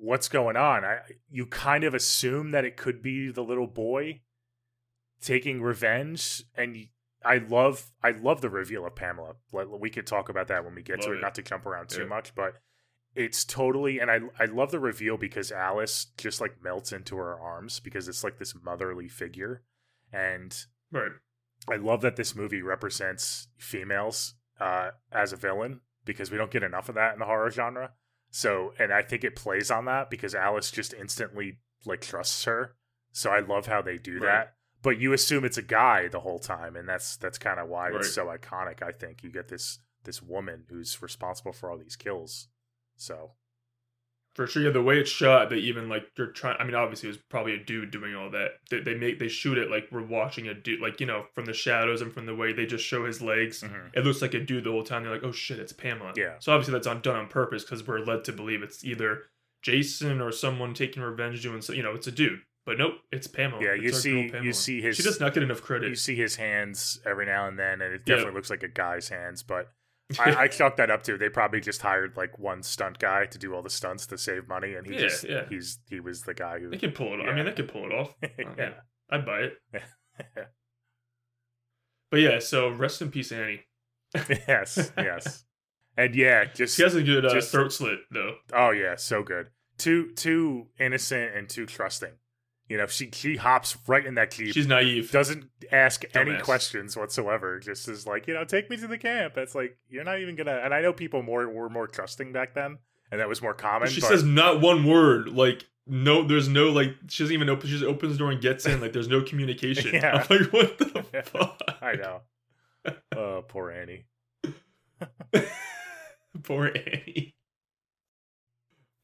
[0.00, 0.84] what's going on.
[0.84, 0.98] I
[1.30, 4.20] you kind of assume that it could be the little boy
[5.20, 6.76] taking revenge and
[7.24, 9.34] I love I love the reveal of Pamela.
[9.80, 11.20] We could talk about that when we get Love to it, it.
[11.22, 12.06] not to jump around too Yeah.
[12.08, 12.54] much, but
[13.14, 17.38] it's totally and I I love the reveal because Alice just like melts into her
[17.38, 19.62] arms because it's like this motherly figure.
[20.12, 20.56] And
[20.92, 21.12] Right.
[21.68, 26.62] I love that this movie represents females uh, as a villain because we don't get
[26.62, 27.92] enough of that in the horror genre.
[28.30, 32.74] So, and I think it plays on that because Alice just instantly like trusts her.
[33.12, 34.22] So I love how they do Right.
[34.26, 34.54] that.
[34.82, 37.88] But you assume it's a guy the whole time, and that's that's kind of why
[37.88, 38.00] Right.
[38.00, 38.82] it's so iconic.
[38.82, 42.48] I think you get this this woman who's responsible for all these kills.
[42.96, 43.32] So
[44.38, 44.70] For sure, yeah.
[44.70, 46.56] The way it's shot, they even like you're trying.
[46.60, 48.50] I mean, obviously, it was probably a dude doing all that.
[48.70, 51.44] They, they make they shoot it like we're watching a dude, like you know, from
[51.44, 53.64] the shadows and from the way they just show his legs.
[53.64, 53.90] mhm.
[53.94, 55.02] It looks like a dude the whole time.
[55.02, 56.12] They're like, oh shit, it's Pamela.
[56.16, 56.34] Yeah.
[56.38, 59.22] So obviously that's on, done on purpose because we're led to believe it's either
[59.62, 61.72] Jason or someone taking revenge doing so.
[61.72, 62.38] You know, it's a dude.
[62.64, 63.62] But nope, it's Pamela.
[63.64, 64.44] yeah, It's you our see Pamela.
[64.44, 65.88] you see his She does not get enough credit.
[65.88, 69.08] you see his hands every now and then, and it definitely looks like a guy's
[69.08, 69.72] hands, but
[70.18, 73.38] I, I chalk that up to they probably just hired like one stunt guy to
[73.38, 75.44] do all the stunts to save money, and he Yeah, just yeah.
[75.48, 77.20] he's he was the guy who they can pull it.
[77.20, 77.26] off.
[77.30, 78.14] I mean, they can pull it off.
[78.22, 78.70] Uh, yeah.
[79.10, 79.54] I'd buy it.
[82.10, 83.60] But yeah, so rest in peace, Annie.
[84.48, 85.44] yes yes
[85.98, 88.36] and yeah just She has a good uh, just- throat slit though.
[88.54, 92.12] oh yeah so good too too innocent and too trusting
[92.68, 95.10] you know she she hops right in that jeep She's naive.
[95.10, 99.36] doesn't ask any questions whatsoever just is like you know take me to the camp
[99.36, 102.54] it's like you're not even gonna and i know people more were more trusting back
[102.54, 102.78] then
[103.10, 105.28] and that was more common she but- says not one word.
[105.30, 107.66] Like no, there's no like she doesn't even open.
[107.66, 108.78] She just opens the door and gets in.
[108.82, 109.90] Like there's no communication.
[109.94, 110.26] Yeah.
[110.28, 111.58] I'm like what the fuck?
[111.80, 112.20] I know.
[113.16, 114.04] Oh, poor Annie.
[116.42, 117.34] Poor Annie.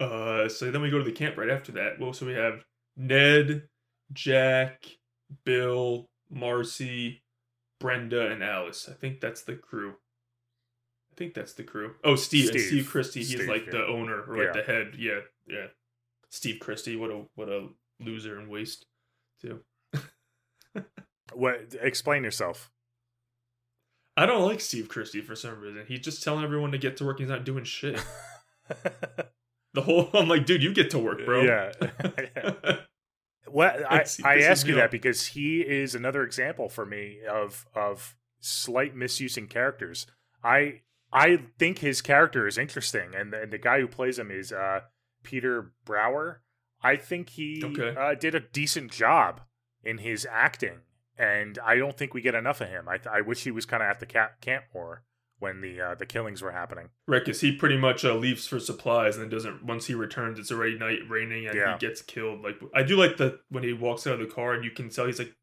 [0.00, 1.98] Uh, so then we go to the camp right after that.
[1.98, 2.64] Well, so we have
[2.96, 3.68] Ned,
[4.12, 4.85] Jack,
[5.44, 7.22] Bill, Marcy,
[7.80, 8.88] Brenda, and Alice.
[8.90, 9.90] I think that's the crew.
[11.12, 11.94] I think that's the crew.
[12.02, 12.61] Oh, Steve, Steve.
[12.61, 13.20] Steve Christie.
[13.20, 13.72] He's Steve, like yeah.
[13.72, 14.61] the owner or like Yeah.
[14.61, 14.94] the head.
[14.98, 15.66] Yeah, yeah.
[16.30, 16.96] Steve Christie.
[16.96, 17.68] What a what a
[18.00, 18.87] loser and waste.
[19.40, 19.61] Too.
[21.33, 21.74] What?
[21.80, 22.70] Explain yourself.
[24.16, 25.85] I don't like Steve Christie for some reason.
[25.88, 27.18] He's just telling everyone to get to work.
[27.18, 28.00] He's not doing shit.
[29.74, 31.42] The whole I'm like, dude, you get to work, bro.
[31.42, 31.72] Yeah.
[33.46, 38.16] Well, I, I ask you that because he is another example for me of of
[38.40, 40.06] slight misusing characters.
[40.42, 40.80] I
[41.12, 44.80] I think his character is interesting, and, and the guy who plays him is uh,
[45.22, 46.40] Peter Brouwer.
[46.82, 47.94] I think he Okay.
[47.94, 49.42] uh, did a decent job
[49.84, 50.80] in his acting,
[51.18, 52.88] and I don't think we get enough of him.
[52.88, 55.02] I I wish he was kind of at the ca- camp more
[55.38, 56.88] when the uh, the killings were happening.
[57.09, 59.64] Right, because he pretty much uh, leaves for supplies and then doesn't.
[59.64, 61.73] Once he returns, it's already night, raining, and Yeah.
[61.75, 62.42] he gets killed.
[62.42, 64.88] Like I do like the when he walks out of the car and you can
[64.88, 65.35] tell he's like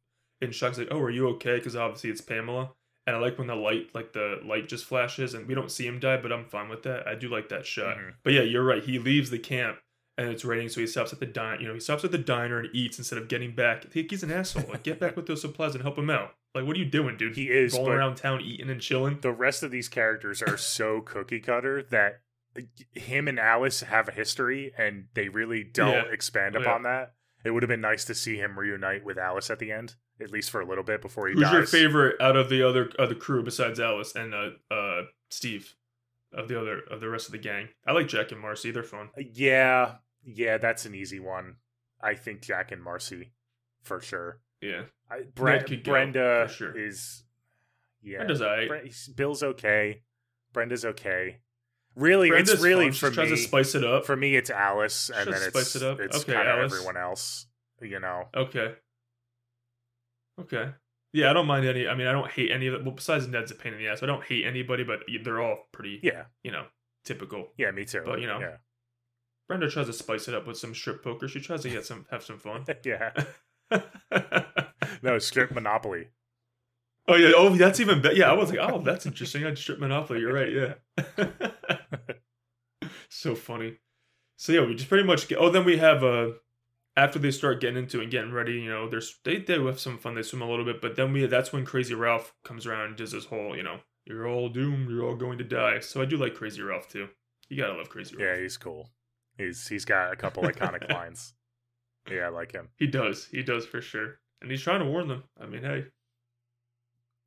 [0.41, 0.69] in shock.
[0.71, 2.71] He's like, "Oh, are you okay?" Because obviously it's Pamela.
[3.07, 5.87] And I like when the light, like the light, just flashes, and we don't see
[5.87, 7.07] him die, but I'm fine with that.
[7.07, 7.97] I do like that shot.
[7.97, 8.13] Mhm.
[8.23, 8.83] But yeah, you're right.
[8.83, 9.77] He leaves the camp
[10.17, 11.61] and it's raining, so he stops at the diner.
[11.61, 13.91] You know, he stops at the diner and eats instead of getting back.
[13.93, 14.65] He's an asshole.
[14.69, 16.33] Like, get back with those supplies and help him out.
[16.53, 17.35] Like, what are you doing, dude?
[17.37, 19.19] He is, rolling around town eating and chilling.
[19.21, 22.21] the rest of these characters are so cookie cutter that
[22.93, 26.11] him and Alice have a history and they really don't Yeah.
[26.11, 26.65] expand Oh, yeah.
[26.65, 27.13] upon that.
[27.45, 30.29] It would have been nice to see him reunite with Alice at the end, at
[30.29, 31.53] least for a little bit before he Who's dies.
[31.53, 35.73] your favorite out of the other of the crew besides Alice and uh, uh Steve?
[36.33, 38.71] Of the other of the rest of the gang, I like Jack and Marcy.
[38.71, 39.09] They're fun.
[39.17, 41.55] Uh, yeah, yeah, that's an easy one.
[42.01, 43.33] I think Jack and Marcy,
[43.83, 44.39] for sure.
[44.61, 46.77] Yeah, I, Bre- go, Brenda for sure.
[46.77, 47.23] is,
[48.01, 48.19] yeah.
[48.19, 48.69] Brenda's alright.
[48.69, 50.03] Bre- Bill's okay.
[50.53, 51.39] Brenda's okay.
[51.95, 52.93] Really, Brenda's it's really fun.
[52.93, 53.35] for she tries me.
[53.35, 54.05] to spice it up.
[54.05, 55.99] for me, it's Alice, and then spice it's it up.
[55.99, 57.47] it's Okay, kind of everyone else.
[57.81, 58.75] You know, Okay.
[60.39, 60.69] Okay.
[61.13, 61.87] Yeah, I don't mind any.
[61.87, 62.83] I mean, I don't hate any of it.
[62.83, 64.01] Well, besides Ned's a pain in the ass.
[64.01, 66.65] I don't hate anybody, but they're all pretty, yeah, you know,
[67.03, 67.49] typical.
[67.57, 68.01] yeah, me too.
[68.05, 68.39] But, you know.
[68.39, 68.57] yeah,
[69.47, 71.27] Brenda tries to spice it up with some strip poker.
[71.27, 72.65] She tries to get some have some fun.
[72.85, 73.11] yeah.
[75.01, 76.09] No, strip Monopoly.
[77.07, 77.31] Oh yeah.
[77.35, 78.15] Oh, that's even better.
[78.15, 79.45] Yeah, I was like, oh, that's interesting.
[79.45, 80.19] I'd strip Monopoly.
[80.19, 80.51] You're right.
[80.51, 81.27] Yeah.
[83.09, 83.77] so funny.
[84.37, 85.39] So yeah, we just pretty much get.
[85.39, 86.31] Oh, then we have uh
[86.95, 88.53] after they start getting into and getting ready.
[88.53, 90.15] You know, there's they they have some fun.
[90.15, 92.95] They swim a little bit, but then we that's when Crazy Ralph comes around and
[92.95, 94.89] does this whole you know you're all doomed.
[94.89, 95.79] You're all going to die.
[95.79, 97.07] So I do like Crazy Ralph too.
[97.49, 98.35] You gotta love Crazy Ralph.
[98.35, 98.89] Yeah, he's cool.
[99.37, 101.33] He's he's got a couple iconic lines.
[102.09, 102.69] Yeah, I like him.
[102.77, 103.27] He does.
[103.31, 104.19] He does for sure.
[104.41, 105.23] And he's trying to warn them.
[105.39, 105.85] I mean, hey.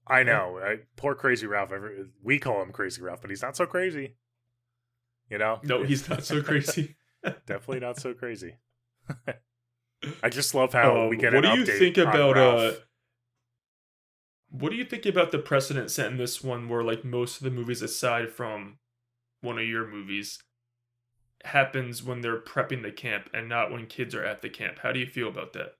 [0.06, 0.60] I know.
[0.62, 1.72] I, poor Crazy Ralph.
[1.72, 4.16] Every, we call him Crazy Ralph, but he's not so crazy.
[5.30, 5.60] You know?
[5.62, 6.96] No, he's not so crazy.
[7.24, 8.56] Definitely not so crazy.
[10.22, 12.72] I just love how Um, we get what do you think about uh
[14.50, 17.44] what do you think about the precedent set in this one where like most of
[17.44, 18.78] the movies aside from
[19.40, 20.38] one of your movies
[21.44, 24.92] happens when they're prepping the camp and not when kids are at the camp how
[24.92, 25.74] do you feel about that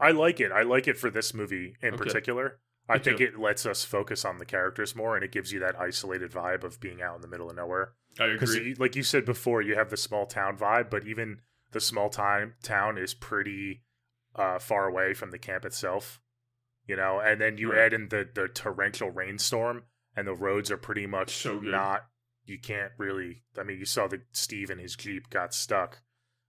[0.00, 0.52] I like it.
[0.52, 2.04] I like it for this movie in Okay.
[2.04, 2.60] particular.
[2.88, 3.24] I Me think too.
[3.26, 6.64] it lets us focus on the characters more, and it gives you that isolated vibe
[6.64, 7.92] of being out in the middle of nowhere.
[8.20, 11.40] i Because, agree like you said before, you have the small town vibe, but even
[11.72, 13.82] the small time town is pretty
[14.34, 16.20] uh, far away from the camp itself.
[16.86, 17.80] You know, and then you Right.
[17.80, 19.84] add in the the torrential rainstorm,
[20.16, 22.06] and the roads are pretty much So not.
[22.44, 23.42] You can't really.
[23.58, 26.00] I mean, you saw that Steve and his jeep got stuck.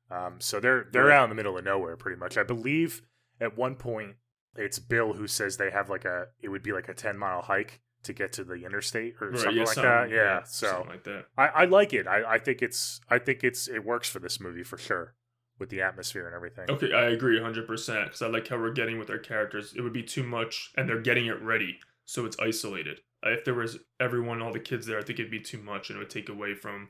[0.09, 1.17] Um, so they're they're Right.
[1.17, 2.37] out in the middle of nowhere, pretty much.
[2.37, 3.01] I believe
[3.41, 4.15] at one point
[4.55, 7.41] it's Bill who says they have like a it would be like a ten mile
[7.41, 10.09] hike to get to the interstate or Right, something yeah, like something- that.
[10.11, 12.07] Yeah, so something like that I, I like it.
[12.07, 15.15] I, I think it's I think it's it works for this movie for sure
[15.59, 16.65] with the atmosphere and everything.
[16.69, 17.67] okay i agree 100%
[18.05, 20.87] because i like how we're getting with our characters it would be too much and
[20.87, 24.85] they're getting it ready so it's isolated Uh, if there was everyone all the kids
[24.85, 26.87] there i think it'd be too much and it would take away from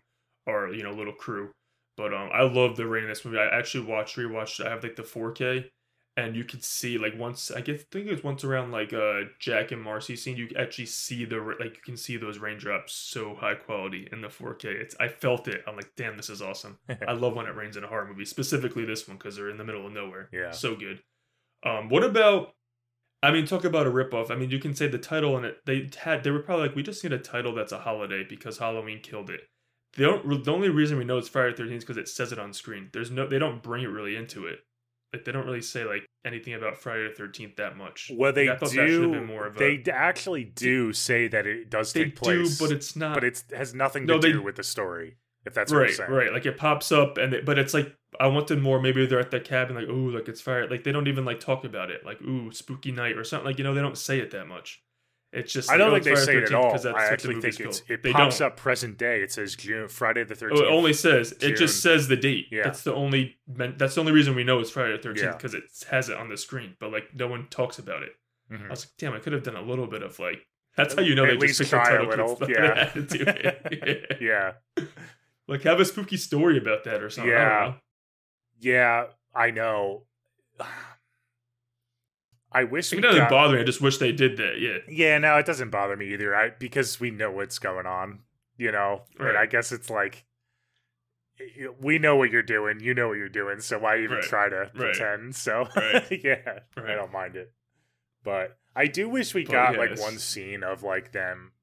[0.48, 1.50] our you know little crew
[1.98, 4.84] but um i love the rain in this movie i actually watched rewatched i have
[4.84, 5.66] like the 4k
[6.20, 9.22] and you could see like once i guess think it was once around like uh
[9.40, 13.36] jack and marcy scene you actually see the like you can see those raindrops so
[13.36, 16.78] high quality in the 4k it's i felt it i'm like damn this is awesome
[17.08, 19.58] I love when it rains in a horror movie, specifically this one because they're in
[19.58, 20.30] the middle of nowhere.
[20.32, 20.52] Yeah.
[20.52, 21.02] so good.
[21.66, 22.54] Um, what about?
[23.22, 24.32] I mean, talk about a ripoff.
[24.32, 25.58] I mean, you can say the title and it.
[25.66, 26.24] They had.
[26.24, 29.30] They were probably like, we just need a title that's a holiday because Halloween killed
[29.30, 29.42] it.
[29.98, 30.44] They don't.
[30.44, 32.54] The only reason we know it's Friday the Thirteenth is because it says it on
[32.54, 32.90] screen.
[32.94, 33.28] There's no.
[33.28, 34.60] They don't bring it really into it.
[35.14, 38.12] Like they don't really say like anything about Friday the Thirteenth that much.
[38.14, 39.14] Well, they Like, that do.
[39.16, 42.96] of a- they actually do say that it does They take place, do, but it's
[42.96, 43.16] not.
[43.16, 45.18] but it has nothing No, to they- do with the story.
[45.46, 46.34] If that's what right, you're saying, right.
[46.34, 48.80] Like it pops up, and it, but it's like I wanted more.
[48.82, 50.70] Maybe they're at the cabin, like ooh, like it's fire.
[50.70, 53.46] Like they don't even like talk about it, like ooh, spooky night or something.
[53.46, 54.84] Like you know, they don't say it that much.
[55.32, 56.72] It's just I don't like, think oh, they say it at all.
[56.72, 58.48] that's I actually think it's it They pops don't.
[58.48, 59.22] up present day.
[59.22, 60.62] It says June Friday the Oh, thirteenth.
[60.62, 62.48] it only says it just says the date.
[62.52, 62.64] Yeah.
[62.64, 65.32] That's the only that's the only reason we know it's Friday the thirteenth Yeah.
[65.34, 68.14] because it has it on the screen, but like no one talks about it.
[68.52, 68.66] Mhm.
[68.66, 70.40] I was like, damn, I could have done a little bit of like.
[70.76, 72.48] That's how you know At they least just picked a little, yeah.
[72.48, 74.18] they had to do it.
[74.22, 74.54] yeah,
[75.48, 77.32] Like have a spooky story about that or something.
[77.32, 77.48] Yeah.
[77.74, 77.76] know.
[78.60, 79.04] yeah,
[79.36, 80.04] I know.
[82.52, 83.62] I wish It doesn't got- bother me.
[83.62, 84.60] I just wish they did that.
[84.60, 84.78] Yeah.
[84.88, 86.36] Yeah, no, it doesn't bother me either.
[86.36, 88.22] I because we know what's going on,
[88.58, 89.04] you know.
[89.20, 89.30] Right.
[89.30, 90.26] And I guess it's like
[91.80, 94.24] we know what you're doing, you know what you're doing, so why even Right.
[94.24, 95.36] try to pretend?
[95.36, 96.22] So Right.
[96.24, 97.54] yeah, I don't mind it.
[98.24, 101.54] But I do wish we But got yeah, like one scene of like them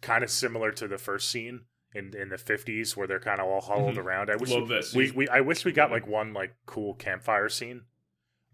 [0.00, 1.62] kind of similar to the first scene
[1.94, 4.04] in in the 50s where they're kind of all huddled Mhm.
[4.04, 4.30] around.
[4.30, 6.94] I wish Love we, that we, we I wish we got like one like cool
[6.94, 7.82] campfire scene.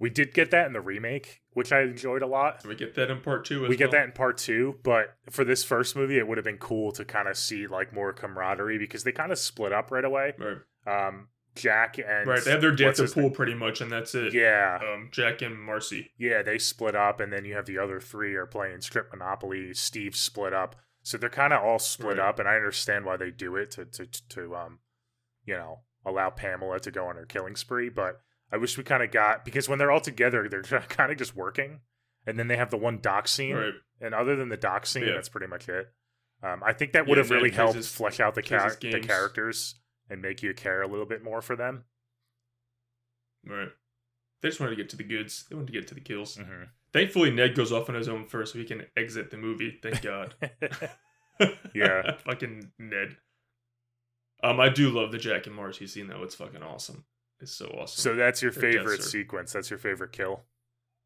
[0.02, 3.10] We did get that in the remake, which I enjoyed a lot we get that
[3.10, 4.00] in part two as we get well?
[4.00, 7.04] that in part two, but for this first movie, it would have been cool to
[7.04, 10.34] kind of see like more camaraderie because they kind of split up right away.
[10.38, 10.58] Right.
[11.08, 12.42] Um, Jack and Right.
[12.44, 14.32] They have their day at pool pretty much, and that's it.
[14.34, 16.10] Yeah, Um, Jack and Marcy.
[16.18, 19.74] yeah, they split up, and then you have the other three are playing Strip Monopoly.
[19.74, 22.26] Steve split up, so they're kind of all split Right.
[22.28, 24.78] up, and I understand why they do it to to to um,
[25.44, 27.90] you know, allow Pamela to go on her killing spree.
[27.90, 28.20] But
[28.52, 31.34] I wish we kind of got because when they're all together, they're kind of just
[31.34, 31.80] working,
[32.26, 33.56] and then they have the one dock scene.
[33.56, 33.72] Right.
[34.00, 35.14] and other than the dock scene, Yeah.
[35.14, 35.92] that's pretty much it.
[36.42, 39.76] Um, I think that Yeah, would have really helped his- flesh out the, the characters
[40.10, 41.84] and make you care a little bit more for them.
[43.46, 43.68] Right.
[44.42, 45.44] They just wanted to get to the goods.
[45.48, 46.36] They wanted to get to the kills.
[46.36, 46.64] Mm-hmm.
[46.92, 49.78] Thankfully, Ned goes off on his own first, so he can exit the movie.
[49.82, 50.34] Thank God.
[51.74, 52.16] Yeah.
[52.24, 53.16] fucking Ned.
[54.44, 56.22] Um, I do love the Jack and Marcy scene though.
[56.22, 57.04] It's fucking awesome.
[57.42, 58.00] It's so awesome.
[58.00, 59.52] so that's your Or favorite sequence.
[59.52, 60.44] That's your favorite kill.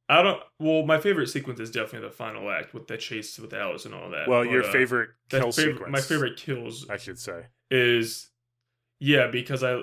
[0.09, 0.41] I don't.
[0.61, 3.95] Well, my favorite sequence is definitely the final act with the chase with Alice and
[3.95, 4.29] all that.
[4.29, 5.93] Well, but, your uh, favorite kill favorite- sequence.
[5.93, 7.47] My favorite kills I should say.
[7.73, 8.31] is,
[9.01, 9.81] yeah, because I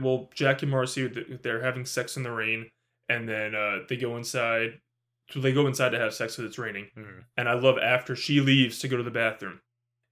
[0.00, 1.06] well, Jack and Marcy
[1.42, 2.68] they're having sex in the rain,
[3.08, 4.80] and then uh, they go inside.
[5.30, 7.24] So they go inside to have sex because it's raining, Mhm.
[7.38, 9.60] and I love after she leaves to go to the bathroom,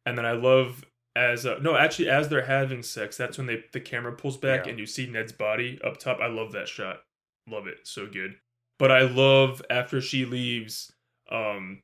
[0.07, 0.85] and then I love
[1.21, 4.65] as uh, no actually as they're having sex that's when they the camera pulls back
[4.65, 4.71] Yeah.
[4.71, 6.19] and you see Ned's body up top.
[6.21, 7.01] I love that shot,
[7.49, 8.35] love it so good.
[8.79, 10.91] But I love after she leaves,
[11.31, 11.83] um,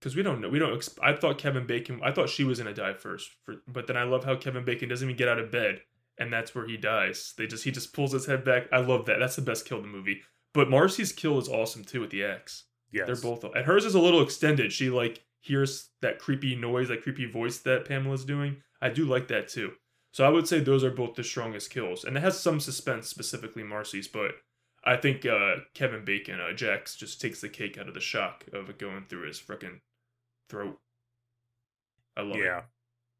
[0.00, 0.72] because we don't know we don't.
[0.78, 2.00] Exp- I thought Kevin Bacon.
[2.02, 4.88] I thought she was gonna die first, for, but then I love how Kevin Bacon
[4.88, 5.80] doesn't even get out of bed
[6.18, 7.34] and that's where he dies.
[7.36, 8.64] They just he just pulls his head back.
[8.72, 9.18] I love that.
[9.18, 10.22] That's the best kill in the movie.
[10.54, 12.64] But Marcy's kill is awesome too with the axe.
[12.90, 14.72] yeah They're both and hers is a little extended.
[14.72, 18.56] She like hears that creepy noise, that creepy voice that Pamela's doing.
[18.82, 19.72] I do like that too.
[20.12, 23.08] So I would say those are both the strongest kills, and it has some suspense,
[23.08, 24.08] specifically Marcy's.
[24.08, 24.32] But
[24.84, 28.44] I think uh, Kevin Bacon, uh, Jack's, just takes the cake out of the shock
[28.52, 29.80] of it going through his freaking
[30.48, 30.78] throat.
[32.16, 32.42] I love yeah.
[32.42, 32.46] it.
[32.46, 32.60] Yeah.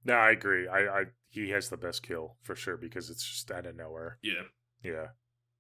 [0.05, 0.69] No, I agree.
[0.69, 4.19] I, I he has the best kill for sure because it's just out of nowhere.
[4.23, 4.45] Yeah,
[4.83, 5.09] Yeah.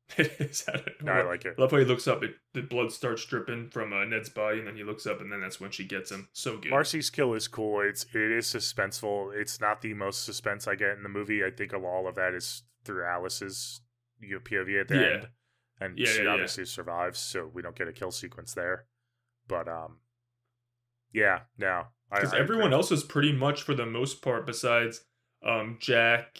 [0.16, 0.64] it is.
[0.69, 1.12] I don't No.
[1.12, 1.55] I like it.
[1.59, 2.23] I love how he looks up.
[2.23, 5.33] It, the blood starts dripping from uh, Ned's body, and then he looks up, and
[5.33, 6.29] then that's when she gets him.
[6.33, 6.71] So good.
[6.71, 7.81] Marcy's kill is cool.
[7.81, 9.35] It's it is suspenseful.
[9.35, 11.45] It's not the most suspense I get in the movie.
[11.45, 13.81] I think all of that is through Alice's
[14.23, 15.07] POV at the Yeah.
[15.14, 15.29] end,
[15.81, 18.87] and Yeah, she yeah, obviously survives, so we don't get a kill sequence there.
[19.49, 19.99] But um,
[21.12, 22.77] yeah, no, I- because everyone agree.
[22.77, 25.05] else is pretty much for the most part besides
[25.45, 26.38] um jack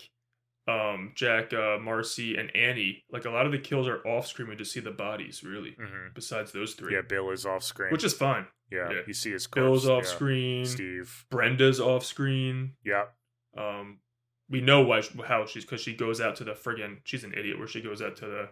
[0.69, 4.49] um jack uh marcy and annie like a lot of the kills are off screen
[4.49, 6.13] we just see the bodies really Mhm.
[6.15, 7.93] besides those three Yeah, Bill is off screen.
[7.93, 9.01] which is fine yeah, yeah.
[9.07, 9.65] you see his corpse.
[9.65, 10.11] bill's off yeah.
[10.11, 11.25] screen Steve.
[11.31, 13.05] brenda's off screen Yeah,
[13.57, 13.99] um
[14.51, 17.59] we know why how she's because she goes out to the friggin she's an idiot
[17.59, 18.49] where she goes out to the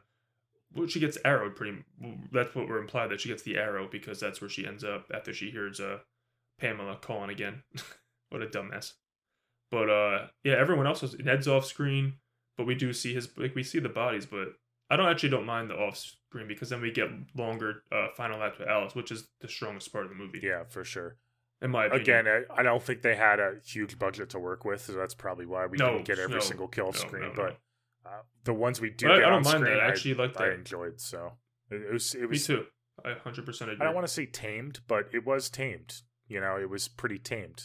[0.72, 1.78] well, she gets arrowed pretty
[2.32, 5.06] that's what we're implied that she gets the arrow because that's where she ends up
[5.12, 5.98] after she hears uh
[6.60, 7.62] pamela calling again
[8.30, 8.92] what a dumbass
[9.76, 12.14] but uh yeah everyone else is ned's off screen
[12.56, 14.48] but we do see his like we see the bodies but
[14.90, 18.42] i don't actually don't mind the off screen because then we get longer uh final
[18.42, 21.16] act with alice which is the strongest part of the movie yeah, for sure.
[21.62, 24.64] in my opinion Again, I, I don't think they had a huge budget to work
[24.64, 27.32] with, so that's probably why we No, didn't get every no, single kill no, screen.
[27.34, 27.58] but
[28.06, 29.80] uh, the ones we do I- I don't on mind screen, that.
[29.82, 30.42] I actually like that.
[30.42, 31.00] I enjoyed.
[31.00, 31.32] So
[31.70, 32.14] it, it was.
[32.14, 32.64] It me too
[33.04, 36.02] i 100% agree I don't want to say tamed, but it was tamed.
[36.28, 37.64] You know, it was pretty tamed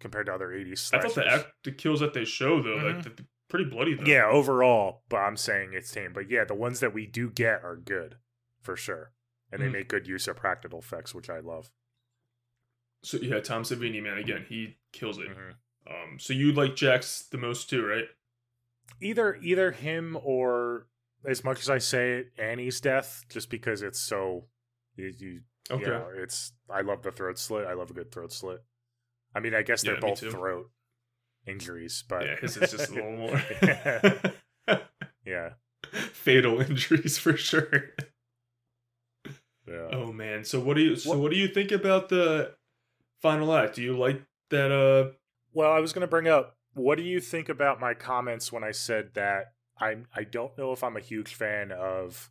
[0.00, 0.92] compared to other '80s.
[0.94, 3.02] I thought the act, the kills that they show though, like Mhm.
[3.04, 4.04] the, the- pretty bloody though.
[4.04, 6.12] Yeah, overall, but I'm saying it's tame.
[6.12, 8.16] But yeah, the ones that we do get are good
[8.60, 9.12] for sure,
[9.52, 9.72] and they Mhm.
[9.72, 11.70] make good use of practical effects, which I love.
[13.02, 15.28] So yeah, Tom Savini, man, again, he kills it.
[15.28, 15.54] Mhm.
[15.88, 18.08] Um, so you like Jack's the most too, right?
[19.00, 20.88] Either either him or,
[21.24, 24.48] as much as I say it, Annie's death, just because it's so.
[24.96, 25.82] You, you, Okay.
[25.84, 26.52] you know, it's.
[26.70, 27.66] I love the throat slit.
[27.66, 28.64] I love a good throat slit.
[29.36, 30.70] I mean, I guess they're Yeah, both throat
[31.46, 33.42] injuries, but yeah, his is just a little more
[35.24, 35.50] yeah,
[36.12, 37.90] fatal injuries for sure.
[39.68, 39.88] yeah.
[39.92, 42.54] Oh man, so what do you so What- what do you think about the
[43.20, 43.76] final act?
[43.76, 44.70] Do you like that?
[44.72, 45.12] Uh,
[45.52, 48.62] Well, I was going to bring up what do you think about my comments when
[48.64, 52.30] I said that I I don't know if I'm a huge fan of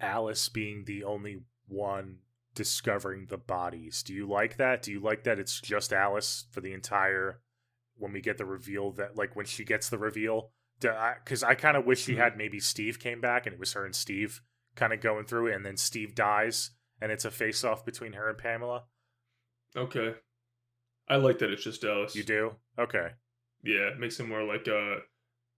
[0.00, 2.18] Alice being the only one
[2.54, 4.02] discovering the bodies.
[4.02, 4.82] Do you like that?
[4.82, 7.40] Do you like that it's just Alice for the entire
[7.96, 10.50] when we get the reveal that like when she gets the reveal?
[10.80, 12.18] Because I, kind of wish she Mhm.
[12.18, 14.40] had maybe Steve came back and it was her and Steve
[14.74, 18.12] kind of going through it, and then Steve dies and it's a face off between
[18.14, 18.84] her and Pamela.
[19.76, 20.14] okay,
[21.08, 22.14] I like that it's just Alice.
[22.16, 22.56] You do?
[22.78, 23.10] Okay.
[23.62, 24.96] Yeah, it makes it more like uh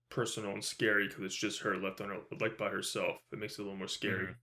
[0.09, 3.17] personal and scary because it's just her left on her like by herself.
[3.31, 4.35] It makes it a little more scary.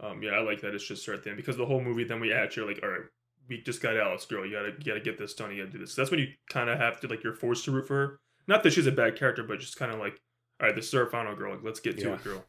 [0.00, 2.04] Um, yeah, I like that it's just her at the end because the whole movie
[2.04, 3.00] then we actually are like, all right,
[3.48, 4.44] we just got Alice, girl.
[4.44, 5.50] You gotta you gotta get this done.
[5.54, 5.94] You gotta do this.
[5.94, 8.20] that's when you kind of have to like you're forced to root for her.
[8.46, 10.20] Not that she's a bad character, but just kind of like,
[10.60, 11.54] all right, this is our final girl.
[11.54, 12.14] Like, let's get to Yeah.
[12.14, 12.44] it, girl.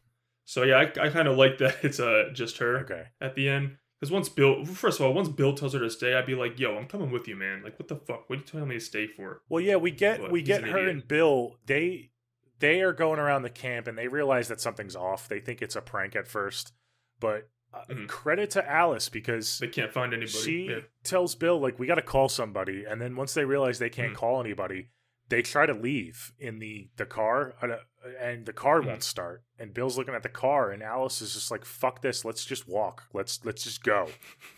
[0.46, 3.04] So yeah, I, I kind of like that it's uh just her Okay.
[3.22, 3.78] at the end.
[4.00, 6.60] Because once Bill, first of all, once Bill tells her to stay, I'd be like,
[6.60, 7.64] "Yo, I'm coming with you, man.
[7.64, 8.30] Like, what the fuck?
[8.30, 10.62] What are you telling me to stay for?" Well, yeah, we get But we get
[10.64, 10.94] an her idiot.
[10.94, 11.56] and Bill.
[11.66, 12.12] They
[12.60, 15.28] they are going around the camp and they realize that something's off.
[15.28, 16.74] They think it's a prank at first,
[17.20, 18.08] but uh, Mhm.
[18.08, 20.32] credit to Alice because They can't find anybody.
[20.38, 20.80] she yeah.
[21.04, 24.14] tells Bill like we got to call somebody, and then once they realize they can't
[24.14, 24.18] Mhm.
[24.18, 24.90] call anybody,
[25.30, 27.80] they try to leave in the the car, uh,
[28.20, 28.86] and the car Mhm.
[28.86, 29.44] won't start.
[29.60, 32.68] And Bill's looking at the car, and Alice is just like, "Fuck this, let's just
[32.70, 33.04] walk.
[33.14, 34.10] Let's let's just go."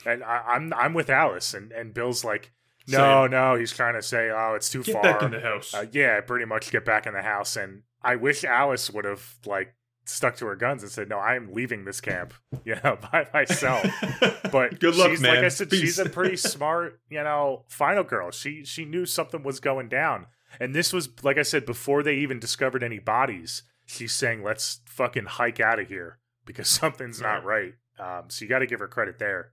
[0.05, 2.51] and I, I'm I'm with Alice, and and Bill's like,
[2.87, 5.73] "No, no," he's trying to say, "Oh, it's too Get far." back in the house.
[5.73, 7.55] uh, yeah, pretty much get back in the house.
[7.57, 9.73] And I wish Alice would have like
[10.09, 12.33] stuck to her guns and said, "No, I am leaving this camp,
[12.65, 13.85] you know, by myself."
[14.51, 15.35] But good luck, she's, man.
[15.35, 18.31] Like I said, she's a pretty smart, you know, final girl.
[18.31, 20.25] She she knew something was going down,
[20.59, 23.63] and this was like I said before they even discovered any bodies.
[23.85, 28.49] She's saying, "Let's fucking hike out of here because something's not right." Um, so you
[28.49, 29.51] got to give her credit there.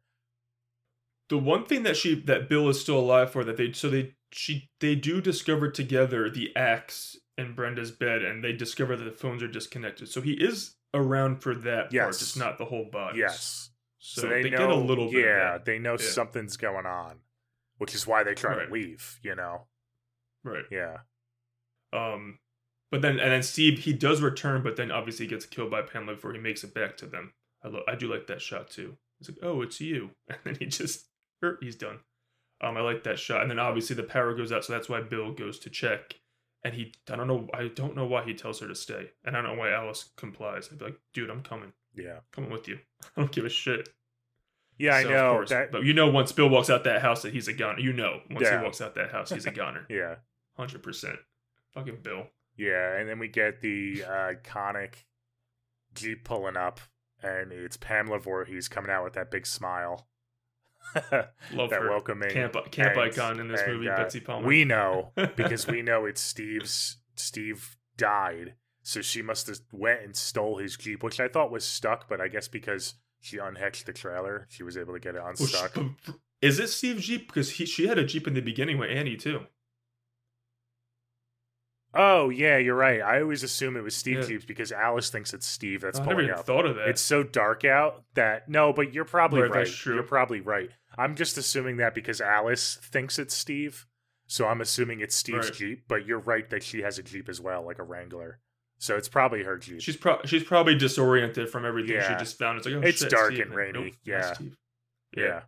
[1.28, 4.14] the one thing that she that Bill is still alive for that they so they
[4.32, 9.10] she they do discover together the axe in Brenda's bed and they discover that the
[9.10, 10.08] phones are disconnected.
[10.08, 12.18] So he is around for that part, Yes.
[12.18, 13.18] just not the whole body.
[13.18, 13.70] Yes.
[13.98, 15.24] So, So, they, they, know, get a little bit.
[15.24, 15.64] Yeah, of that.
[15.64, 16.06] they know Yeah.
[16.06, 17.20] something's going on,
[17.78, 18.66] which is why they try Right.
[18.66, 19.18] to leave.
[19.22, 19.66] You know.
[20.44, 20.64] right.
[20.70, 20.98] Yeah.
[21.92, 22.38] Um,
[22.92, 26.14] But then and then Steve he does return, but then obviously gets killed by Pamela
[26.14, 27.34] before he makes it back to them.
[27.64, 28.96] I lo- I do like that shot too.
[29.18, 31.08] It's like, oh, it's you, and then he just
[31.42, 31.98] er, he's done.
[32.60, 35.00] Um, I like that shot, and then obviously the power goes out, so that's why
[35.02, 36.14] Bill goes to check,
[36.66, 39.36] and he I don't know I don't know why he tells her to stay, and
[39.36, 40.68] I don't know why Alice complies.
[40.70, 42.18] I'd be like, dude, I'm coming, Yeah.
[42.32, 42.78] coming with you.
[43.16, 43.88] I don't give a shit.
[44.78, 45.72] Yeah, So, I of know course, that.
[45.72, 47.80] but you know, once Bill walks out that house, that he's a goner.
[47.80, 48.58] You know, once Yeah.
[48.58, 49.86] he walks out that house, he's a goner.
[49.90, 50.16] Yeah.
[50.56, 51.18] hundred percent.
[51.72, 52.26] Fucking Bill.
[52.56, 54.94] Yeah, and then we get the uh, iconic
[55.94, 56.80] Jeep pulling up,
[57.22, 60.08] and it's Pamela Voorhees coming out with that big smile.
[61.52, 64.46] Love that welcoming Camp camp and- icon in this and, movie, uh, Betsy Palmer.
[64.46, 66.98] We know because we know it's Steve's.
[67.18, 71.64] Steve died, so she must have went and stole his Jeep, which I thought was
[71.64, 75.22] stuck, but I guess because she unhitched the trailer, she was able to get it
[75.22, 75.78] Well, unstuck.
[76.42, 77.28] Is it Steve's Jeep?
[77.28, 79.46] Because he she had a Jeep in the beginning with Annie too.
[81.96, 83.00] Oh yeah, you're right.
[83.00, 84.26] I always assume it was Steve Yeah.
[84.26, 86.46] Jeeps because Alice thinks it's Steve that's oh, I never even up.
[86.46, 86.88] thought of that.
[86.88, 89.84] It's so dark out that no, but you're probably Right, right.
[89.86, 90.70] You're probably right.
[90.98, 93.86] I'm just assuming that because Alice thinks it's Steve,
[94.26, 95.54] so I'm assuming it's Steve's Right.
[95.58, 95.84] Jeep.
[95.88, 98.40] But you're right that she has a Jeep as well, like a Wrangler.
[98.78, 99.80] So it's probably her Jeep.
[99.80, 102.08] she's pro- she's probably disoriented from everything Yeah.
[102.12, 102.58] she just found.
[102.58, 103.46] It's like oh, It's shit, dark Steve.
[103.46, 103.72] and rainy.
[103.84, 104.32] nope, Yeah.
[104.34, 104.56] Steve.
[105.16, 105.40] yeah.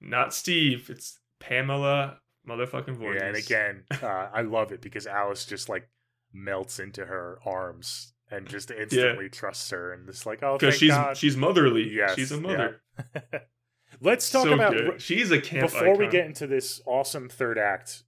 [0.00, 0.90] not Steve.
[0.90, 2.18] It's Pamela
[2.48, 3.20] motherfucking Voorhees.
[3.22, 5.88] Yeah, and again, uh, I love it because Alice just like
[6.32, 10.90] melts into her arms and just instantly trusts her, and it's like, oh, because she's
[10.90, 11.16] God.
[11.16, 11.88] she's motherly.
[11.94, 12.40] Yes, she's a yeah.
[12.40, 12.80] mother.
[14.00, 15.00] Let's talk So about good.
[15.00, 18.02] she's a camp before we get into this awesome third act.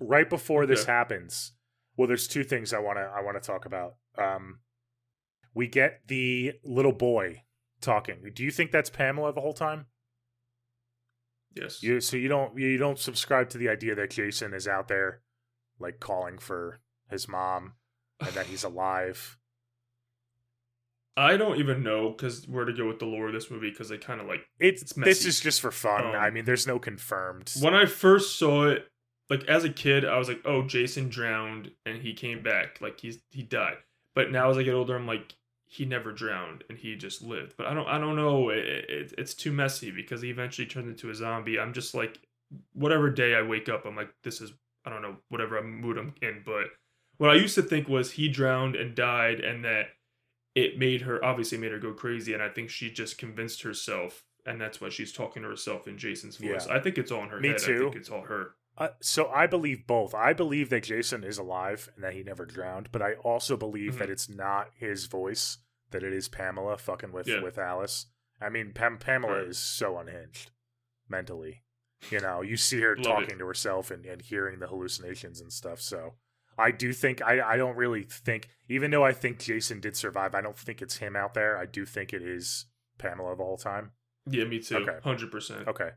[0.00, 0.92] Right before this Okay.
[0.92, 1.52] happens,
[1.96, 3.94] well, there's two things I want to I want to talk about.
[4.16, 4.60] Um,
[5.54, 7.42] we get the little boy
[7.80, 8.18] talking.
[8.34, 9.86] Do you think that's Pamela the whole time?
[11.54, 11.82] Yes.
[11.82, 15.22] You so you don't you don't subscribe to the idea that Jason is out there,
[15.78, 16.80] like calling for
[17.10, 17.74] his mom
[18.20, 19.38] and that he's alive.
[21.16, 23.88] I don't even know because where to go with the lore of this movie because
[23.88, 26.06] they kind of like It's, It's this is just for fun.
[26.06, 27.52] Um, I mean, there's no confirmed.
[27.60, 28.86] when I first saw it,
[29.28, 32.80] like as a kid, I was like, "Oh, Jason drowned and he came back.
[32.80, 33.78] Like he's he died."
[34.14, 35.34] But now as I get older, I'm like,
[35.70, 37.54] he never drowned and he just lived.
[37.56, 38.48] But I don't I don't know.
[38.48, 41.60] It, it, it's too messy because he eventually turned into a zombie.
[41.60, 42.18] I'm just like,
[42.72, 44.52] whatever day I wake up, I'm like, this is
[44.84, 46.42] I don't know whatever mood I'm in.
[46.44, 46.68] But
[47.18, 49.88] what I used to think was he drowned and died, and that
[50.54, 52.32] it made her obviously made her go crazy.
[52.32, 54.24] And I think she just convinced herself.
[54.46, 56.66] And that's why she's talking to herself in Jason's voice.
[56.66, 56.76] Yeah.
[56.76, 57.60] I think it's all in her Me head.
[57.62, 57.78] I too.
[57.80, 58.54] think it's all her.
[58.78, 60.14] Uh, so I believe both.
[60.14, 63.94] I believe that Jason is alive and that he never drowned, but I also believe
[63.94, 63.98] Mhm.
[63.98, 65.58] that it's not his voice;
[65.90, 67.40] that it is Pamela fucking with Yeah.
[67.42, 68.06] with Alice.
[68.40, 69.48] I mean, Pam- Pamela Right.
[69.48, 70.52] is so unhinged
[71.08, 71.64] mentally.
[72.10, 73.38] You know, you see her talking it.
[73.38, 75.80] to herself and, and hearing the hallucinations and stuff.
[75.80, 76.14] So
[76.56, 80.34] I do think I I don't really think, even though I think Jason did survive,
[80.36, 81.56] I don't think it's him out there.
[81.58, 82.66] I do think it is
[82.98, 83.90] Pamela the whole time.
[84.26, 84.76] Yeah, me too.
[84.76, 84.98] Okay.
[85.02, 85.66] Hundred percent.
[85.66, 85.90] Okay.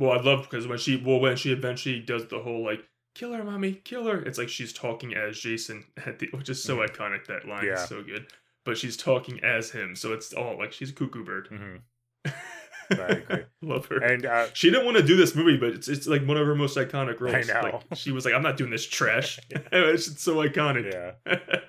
[0.00, 2.80] Well, I love because when she well when she eventually does the whole like
[3.14, 4.20] kill her, mommy, kill her.
[4.22, 6.88] It's like she's talking as Jason at the which is so Mhm.
[6.88, 7.26] iconic.
[7.26, 7.82] That line Yeah.
[7.82, 8.26] is so good.
[8.64, 11.46] But she's talking as him, so it's all like she's a cuckoo bird.
[11.48, 11.76] hmm
[12.92, 13.44] I agree.
[13.62, 13.98] love her.
[14.02, 16.44] And uh, she didn't want to do this movie, but it's it's like one of
[16.46, 17.48] her most iconic roles.
[17.48, 17.80] I know.
[17.90, 20.92] Like, she was like, "I'm not doing this trash." it's so iconic.
[20.92, 21.60] yeah.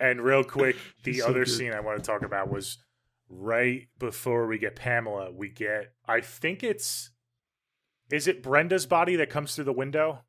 [0.00, 1.50] And real quick, the so other good.
[1.52, 2.78] scene I want to talk about was
[3.28, 7.10] right before we get Pamela, we get I think it's
[8.14, 10.20] is it Brenda's body that comes through the window?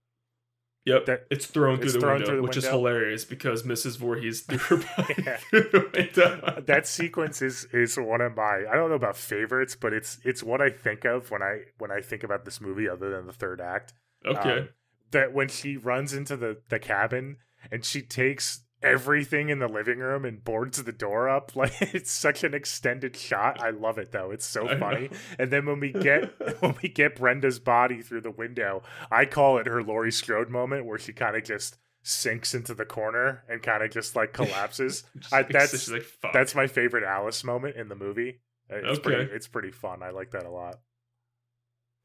[0.85, 3.63] Yep, That- it's thrown through it's the thrown window, through the which is hilarious because
[3.63, 3.97] Mrs.
[3.97, 5.37] Voorhees threw her body Yeah.
[5.37, 6.61] through the window.
[6.67, 10.43] that sequence is is one of my I don't know about favorites, but it's it's
[10.43, 13.33] what I think of when I when I think about this movie other than the
[13.33, 13.93] third act.
[14.25, 14.59] okay.
[14.59, 14.69] Um,
[15.11, 17.37] that when she runs into the the cabin
[17.71, 21.51] and she takes everything in the living room and boards the door up.
[21.55, 23.61] Like it's such an extended shot.
[23.61, 24.31] I love it though.
[24.31, 25.09] It's so funny.
[25.39, 29.57] And then when we get when we get brenda's body through the window i call
[29.57, 33.63] it her laurie strode moment where she kind of just sinks into the corner and
[33.63, 35.03] kind of just like collapses.
[35.17, 38.41] Just I- that's- like, that's my favorite alice moment in the movie.
[38.71, 39.01] Uh, it's Okay.
[39.01, 40.03] pretty it's pretty fun.
[40.03, 40.75] I like that a lot.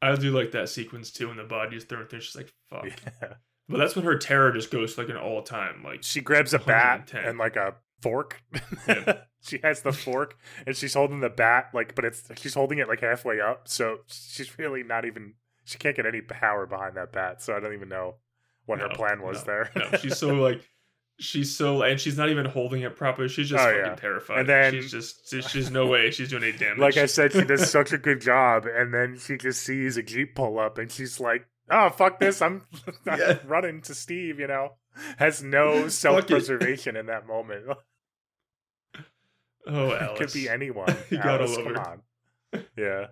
[0.03, 2.21] I do like that sequence too, when the body is thrown through.
[2.21, 3.35] She's like, "Fuck," yeah.
[3.71, 5.83] But that's when her terror just goes like an all time.
[5.85, 8.43] Like, she grabs a bat and like a fork.
[8.87, 9.19] Yeah.
[9.41, 12.89] she has the fork and she's holding the bat like, but it's she's holding it
[12.89, 15.35] like halfway up, so she's really not even.
[15.65, 18.17] She can't get any power behind that bat, so I don't even know
[18.67, 19.71] what her plan was no, there.
[19.77, 20.63] no, she's so like,
[21.21, 23.29] she's so, and she's not even holding it properly.
[23.29, 23.95] She's just Oh, fucking yeah.
[23.95, 24.39] terrified.
[24.41, 26.79] And then- she's just, she's, she's no way she's doing any damage.
[26.81, 30.03] like I said, she does such a good job, and then she just sees a
[30.03, 33.39] jeep pull up, and she's like, oh fuck this, I'm, I'm Yeah.
[33.47, 34.39] running to Steve.
[34.41, 34.75] You know,
[35.19, 37.67] has no self preservation in that moment.
[39.67, 40.19] Oh, it Alice.
[40.19, 40.95] could be anyone.
[41.11, 41.81] You gotta Alice, love come her.
[41.81, 42.03] on.
[42.77, 43.07] Yeah,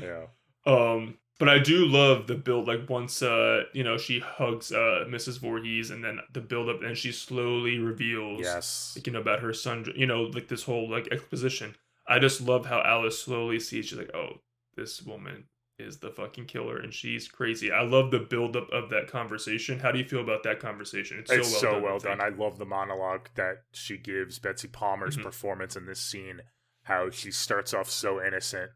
[0.00, 0.26] yeah.
[0.66, 2.66] Um, but I do love the build.
[2.66, 5.38] Like once, uh, you know, she hugs uh Mrs.
[5.40, 8.94] Voorhees, and then the build up, and she slowly reveals, Yes.
[8.96, 9.84] like, you know, about her son.
[9.94, 11.76] You know, like this whole like exposition.
[12.06, 13.86] I just love how Alice slowly sees.
[13.86, 14.40] She's like, oh,
[14.76, 15.44] this woman
[15.82, 17.70] is the fucking killer, and she's crazy.
[17.72, 19.80] I love the buildup of that conversation.
[19.80, 21.18] How do you feel about that conversation?
[21.18, 21.82] It's so well so done.
[21.82, 22.20] well I done.
[22.20, 25.22] I love the monologue that she gives Betsy Palmer's Mhm.
[25.24, 26.42] performance in this scene.
[26.84, 28.70] How she starts off so innocent,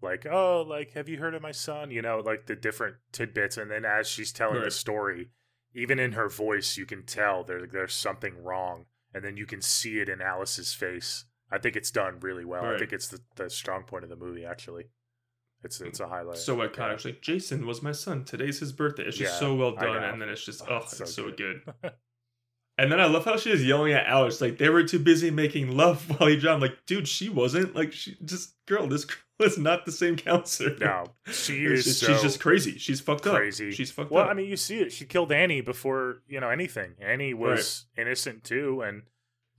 [0.00, 3.56] like, "Oh, like, have you heard of my son?" You know, like the different tidbits,
[3.56, 5.30] and then as she's telling the story,
[5.74, 9.60] even in her voice, you can tell there there's something wrong, and then you can
[9.62, 11.24] see it in Alice's face.
[11.50, 12.64] I think it's done really well.
[12.64, 14.44] I think it's the, the strong point of the movie.
[14.44, 14.86] Actually,
[15.64, 16.08] it's it's a mm.
[16.08, 16.38] highlight.
[16.38, 17.04] so iconic.
[17.04, 18.24] Like Jason was my son.
[18.24, 19.04] Today's his birthday.
[19.04, 21.36] It's just Yeah, so well done, and then it's just Oh, it's it's so so
[21.36, 21.62] good.
[21.82, 21.92] good.
[22.78, 25.30] and then I love how she is yelling at Alice like they were too busy
[25.30, 26.62] making love while he drowned.
[26.62, 27.74] Like, dude, she wasn't.
[27.74, 30.76] Like, she just girl, this girl is not the same counselor.
[30.78, 32.78] No, she is just- so she's just crazy.
[32.78, 33.68] She's fucked crazy.
[33.68, 33.74] up.
[33.74, 34.26] She's fucked Well, up.
[34.28, 34.92] Well, I mean, you see it.
[34.92, 36.94] She killed Annie before you know anything.
[37.00, 39.02] Annie was innocent too, and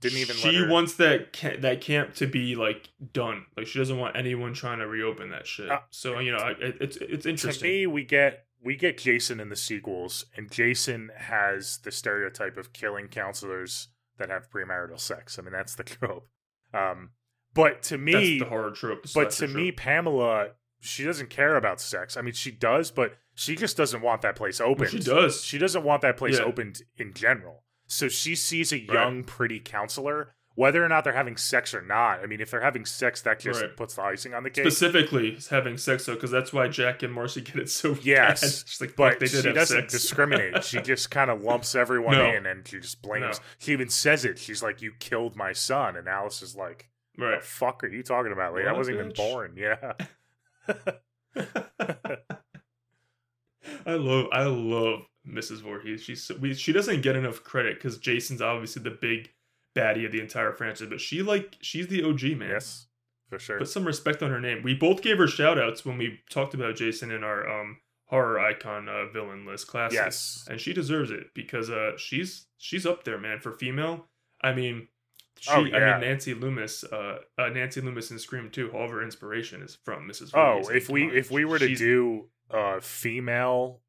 [0.00, 0.36] didn't even.
[0.36, 0.68] She let her...
[0.70, 3.46] wants that ca- that camp to be like done.
[3.56, 5.70] Like she doesn't want anyone trying to reopen that shit.
[5.70, 7.68] Uh, so you know, I, it, it's it's To interesting.
[7.70, 12.72] me, we get we get Jason in the sequels, and Jason has the stereotype of
[12.72, 13.88] killing counselors
[14.18, 15.38] that have premarital sex.
[15.38, 16.28] I mean, that's the trope.
[16.72, 17.10] Um,
[17.52, 19.02] but to me, That's the horror trope.
[19.04, 19.76] the but to me, trope.
[19.76, 20.48] Pamela,
[20.80, 22.16] she doesn't care about sex.
[22.16, 24.90] I mean, she does, but she just doesn't want that place opened.
[24.90, 25.44] she does.
[25.44, 26.44] She doesn't want that place Yeah.
[26.44, 27.63] opened in general.
[27.86, 28.88] So she sees a Right.
[28.92, 32.20] young, pretty counselor, whether or not they're having sex or not.
[32.20, 33.76] I mean, if they're having sex, that just Right.
[33.76, 34.64] puts the icing on the cake.
[34.64, 38.50] specifically having sex though, because that's why Jack and Marcy get it so Yes, bad.
[38.68, 39.92] She's like, but they did she doesn't sex.
[39.92, 40.62] discriminate.
[40.64, 42.24] She just kind of lumps everyone No.
[42.32, 43.38] in and she just blames.
[43.38, 43.44] No.
[43.58, 44.38] She even says it.
[44.38, 47.40] She's like, "You killed my son," and Alice is like, "What right.
[47.40, 48.54] the fuck are you talking about?
[48.54, 49.92] Like, I wasn't even born." Yeah.
[53.86, 55.60] I love I love Mrs.
[55.62, 56.02] Voorhees.
[56.02, 59.30] She's we, she doesn't get enough credit because Jason's obviously the big
[59.76, 62.50] baddie of the entire franchise, but she like she's the OG man.
[62.50, 62.86] yes,
[63.28, 63.58] for sure.
[63.58, 64.62] Put some respect on her name.
[64.62, 68.38] We both gave her shout outs when we talked about Jason in our um horror
[68.38, 69.96] icon uh, villain list classic.
[69.96, 70.46] yes.
[70.48, 74.06] And she deserves it because uh she's she's up there, man, for female.
[74.42, 74.88] I mean
[75.40, 78.90] she, Oh, I mean Nancy Loomis, uh, uh Nancy Loomis in Scream 2, all of
[78.90, 80.30] her inspiration is from Mrs.
[80.34, 83.80] Oh, if we if we were to she's- do a female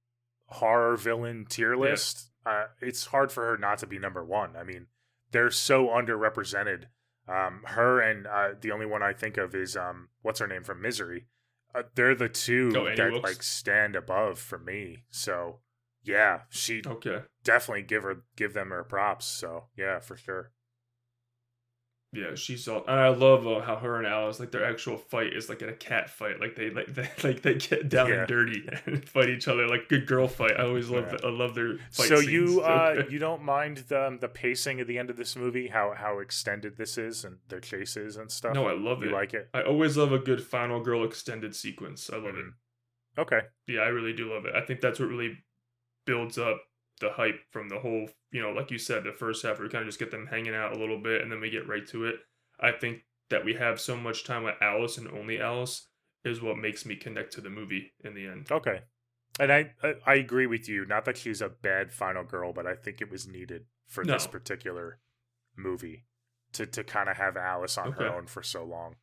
[0.48, 4.56] horror villain tier list, uh, it's hard for her not to be number one.
[4.56, 4.88] I mean,
[5.32, 6.86] they're so underrepresented.
[7.28, 10.64] Um, her and uh, the only one I think of is um, what's her name
[10.64, 11.26] from Misery.
[11.74, 13.24] Uh, they're the two Oh, that Wilkes?
[13.24, 15.04] like stand above for me.
[15.10, 15.60] So
[16.04, 17.24] yeah, she Okay.
[17.44, 19.26] definitely give her give them her props.
[19.26, 20.52] So yeah, for sure.
[22.16, 25.34] Yeah, she's all, and I love uh, how her and Alice like their actual fight
[25.34, 26.40] is like in a cat fight.
[26.40, 28.20] Like they like they like they get down Yeah.
[28.20, 30.54] and dirty and fight each other like good girl fight.
[30.58, 31.28] I always love Yeah.
[31.28, 32.32] I love their fight so scenes.
[32.32, 35.94] you uh you don't mind the the pacing at the end of this movie how
[35.98, 39.14] how extended this is and their chases and stuff no, I love you it.
[39.14, 42.10] like it I always love a good final girl extended sequence.
[42.12, 42.46] I love it.
[42.46, 42.54] Mhm.
[43.20, 44.56] okay Yeah, I really do love it.
[44.56, 45.38] I think that's what really
[46.06, 46.62] builds up
[47.02, 49.84] the hype from the whole, you know, like you said, the first half, we kind
[49.84, 52.06] of just get them hanging out a little bit and then we get right to
[52.06, 52.16] it.
[52.60, 55.88] I think that we have so much time with Alice and only Alice
[56.26, 58.48] is what makes me connect to the movie in the end.
[58.52, 58.82] okay.
[59.40, 59.72] And I,
[60.06, 60.86] I agree with you.
[60.86, 64.28] Not that she's a bad final girl but i think it was needed for this
[64.28, 65.00] particular
[65.56, 66.04] movie
[66.54, 68.96] to to kind of have alice on her own for so long.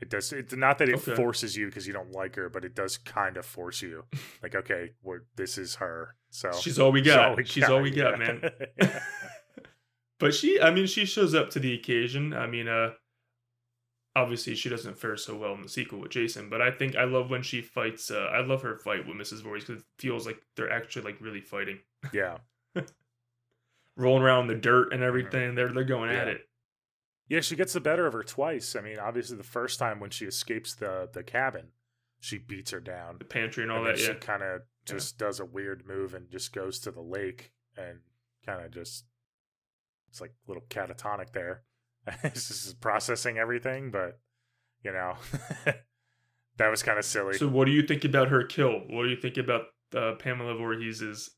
[0.00, 1.14] It does it's not that it Okay.
[1.14, 4.04] forces you because you don't like her but it does kind of force you.
[4.42, 7.46] Like okay we're, this is her so She's all we she's got.
[7.46, 8.38] She's all we got, yeah.
[8.40, 8.52] man.
[10.18, 12.32] but she, I mean, she shows up to the occasion.
[12.32, 12.90] I mean, uh,
[14.16, 17.04] obviously she doesn't fare so well in the sequel with Jason, but I think I
[17.04, 18.10] love when she fights.
[18.10, 19.42] Uh, I love her fight with Mrs.
[19.42, 21.78] Voorhees because it feels like they're actually like really fighting,
[22.12, 22.38] yeah
[24.00, 25.54] rolling around in the dirt and everything.
[25.54, 26.42] They're they're going at it.
[27.28, 28.74] Yeah, she gets the better of her twice.
[28.74, 31.68] I mean, obviously the first time when she escapes the the cabin,
[32.18, 33.16] she beats her down.
[33.18, 34.00] The pantry and all and that.
[34.00, 37.52] Yeah, she kind of just does a weird move and just goes to the lake
[37.76, 38.00] and
[38.44, 39.04] kind of just
[40.08, 41.62] it's like a little catatonic there.
[42.24, 44.18] it's just processing everything, but
[44.82, 45.14] you know,
[46.56, 47.34] that was kind of silly.
[47.36, 48.72] So, what do you think about her kill?
[48.88, 49.62] What do you think about
[49.94, 51.30] uh, Pamela Voorhees'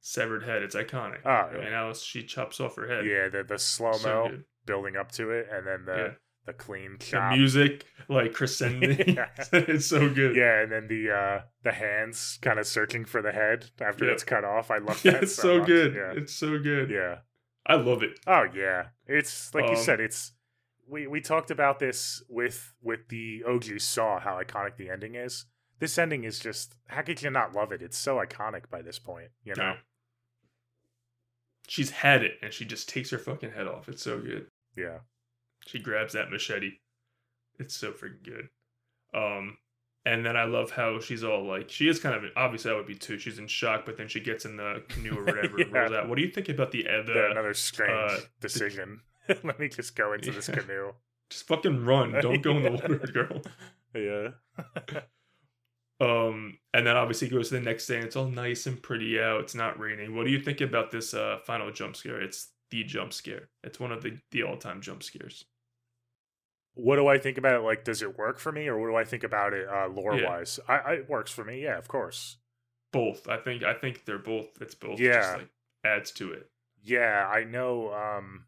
[0.00, 0.62] severed head?
[0.62, 1.20] It's iconic.
[1.24, 1.64] Oh, I yeah.
[1.64, 3.04] mean, Alice she chops off her head.
[3.06, 4.30] yeah, the the slow mo So
[4.64, 6.12] building up to it, and then the Yeah.
[6.46, 7.32] The clean The chop.
[7.36, 9.08] music like crescending.
[9.16, 9.28] Yeah.
[9.52, 10.36] it's so good.
[10.36, 14.12] Yeah, and then the uh the hands kind of searching for the head after Yeah.
[14.12, 14.70] it's cut off.
[14.70, 15.22] I love Yeah, that.
[15.24, 15.66] it's so much.
[15.68, 15.94] good.
[15.94, 16.12] Yeah.
[16.20, 16.90] It's so good.
[16.90, 17.18] Yeah.
[17.66, 18.18] I love it.
[18.26, 18.88] Oh yeah.
[19.06, 20.32] It's like you Um, said, it's
[20.86, 25.46] we we talked about this with with the OG Saw, how iconic the ending is.
[25.78, 27.80] This ending is just how could you not love it?
[27.80, 29.76] It's so iconic by this point, you know?
[31.66, 33.88] She's had it and she just takes her fucking head off.
[33.88, 34.46] It's so good.
[34.76, 34.98] Yeah.
[35.66, 36.78] She grabs that machete.
[37.58, 38.48] It's so freaking good.
[39.14, 39.58] Um,
[40.06, 42.86] and then I love how she's all like, she is kind of obviously I would
[42.86, 43.18] be too.
[43.18, 45.58] She's in shock, but then she gets in the canoe or whatever.
[45.58, 45.66] Yeah.
[45.70, 46.08] rolls out.
[46.08, 49.00] What do you think about the, other Yeah, Another strange uh, decision.
[49.42, 50.92] Let me just go into this canoe.
[51.30, 52.12] just fucking run?
[52.20, 53.42] Don't go in the water, girl.
[53.94, 55.00] Yeah.
[56.00, 59.20] Um, and then obviously goes to the next day and it's all nice and pretty
[59.20, 59.40] out.
[59.40, 60.14] It's not raining.
[60.16, 62.20] What do you think about this uh final jump scare?
[62.20, 63.48] It's the jump scare.
[63.62, 65.44] It's one of the the all time jump scares.
[66.74, 67.64] What do I think about it?
[67.64, 70.16] Like, does it work for me, or what do I think about it uh, lore
[70.18, 70.28] Yeah.
[70.28, 70.60] wise?
[70.68, 71.62] I, I it works for me.
[71.62, 72.36] Yeah, of course.
[72.92, 73.28] Both.
[73.28, 74.60] I think I think they're both.
[74.60, 74.98] It's both.
[75.00, 75.20] Yeah.
[75.20, 75.48] Just like
[75.84, 76.48] adds to it.
[76.82, 77.92] Yeah, I know.
[77.92, 78.44] Um,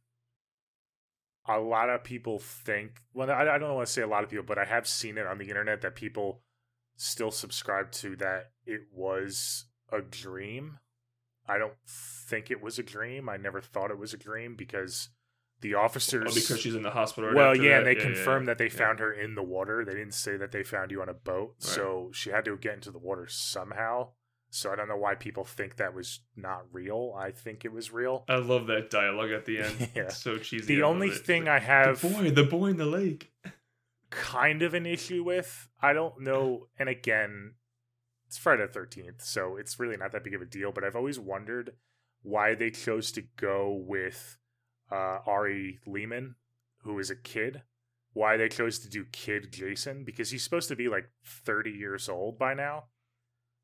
[1.49, 3.01] a lot of people think.
[3.15, 5.19] Well, I, I don't want to say a lot of people, but I have seen
[5.19, 6.43] it on the internet that people
[6.97, 10.79] still subscribe to that it was a dream.
[11.49, 13.29] I don't think it was a dream.
[13.29, 15.11] I never thought it was a dream because
[15.61, 16.33] the oh, officers.
[16.33, 17.31] Oh, because she's in the hospital.
[17.31, 17.77] Right well, yeah, that?
[17.79, 19.85] and they yeah, confirmed yeah, that they found her in the water.
[19.85, 21.63] They didn't say that they found you on a boat, Right.
[21.63, 24.11] so she had to get into the water somehow.
[24.51, 27.15] So I don't know why people think that was not real.
[27.19, 28.25] I think it was real.
[28.29, 29.91] I love that dialogue at the end.
[29.95, 30.03] Yeah.
[30.05, 30.77] It's so cheesy.
[30.77, 33.33] The I only thing The- I have the boy, the boy in the lake.
[34.11, 37.55] kind of an issue with, I don't know, and again,
[38.29, 40.73] it's Friday the Thirteenth, so it's really not that big of a deal.
[40.73, 41.73] But I've always wondered
[42.23, 44.37] why they chose to go with
[44.91, 46.37] uh, Ari Lehman,
[46.83, 47.63] who is a kid.
[48.13, 52.09] Why they chose to do kid Jason because he's supposed to be like thirty years
[52.09, 52.85] old by now.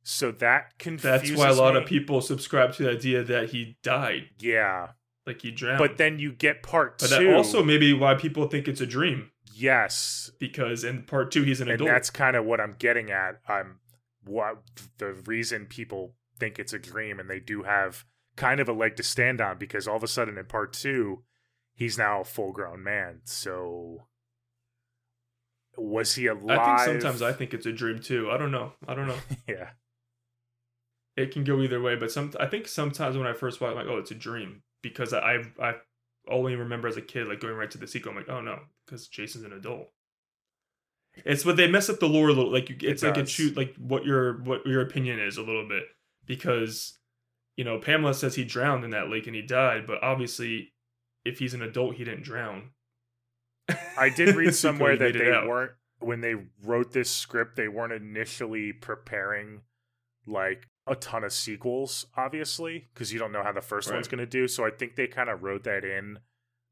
[0.02, 1.80] So that confuses That's why a lot me.
[1.80, 4.88] of people subscribe to the idea that he died, Yeah,
[5.26, 5.78] like he drowned.
[5.78, 7.32] but then you get part but two.
[7.32, 11.68] also maybe why people think it's a dream yes, because in part two he's an
[11.68, 11.88] and adult.
[11.90, 13.40] that's kind of what I'm getting at.
[13.48, 13.78] I'm
[14.24, 14.62] what
[14.98, 18.04] the reason people think it's a dream, and they do have
[18.36, 21.22] kind of a leg to stand on because all of a sudden in part two,
[21.74, 23.20] he's now a full grown man.
[23.24, 24.06] So
[25.76, 26.58] was he alive?
[26.58, 28.30] I think sometimes I think it's a dream too.
[28.30, 28.72] I don't know.
[28.86, 29.18] I don't know.
[29.48, 29.70] yeah,
[31.16, 33.76] it can go either way, but some I think sometimes when I first watch, I'm
[33.76, 35.74] like, oh, it's a dream because I I
[36.28, 38.10] only remember as a kid like going right to the sequel.
[38.10, 39.88] I'm like, oh no, because Jason's an adult.
[41.24, 42.52] It's but they mess up the lore a little.
[42.52, 45.68] Like you, it's like a shoot like what your what your opinion is a little
[45.68, 45.84] bit
[46.26, 46.98] because
[47.56, 50.72] you know Pamela says he drowned in that lake and he died, but obviously
[51.24, 52.70] if he's an adult, he didn't drown.
[53.96, 57.56] I did read somewhere that they weren't when they wrote this script.
[57.56, 59.62] They weren't initially preparing
[60.26, 64.18] like a ton of sequels, obviously, because you don't know how the first one's going
[64.18, 64.48] to do.
[64.48, 66.18] So I think they kind of wrote that in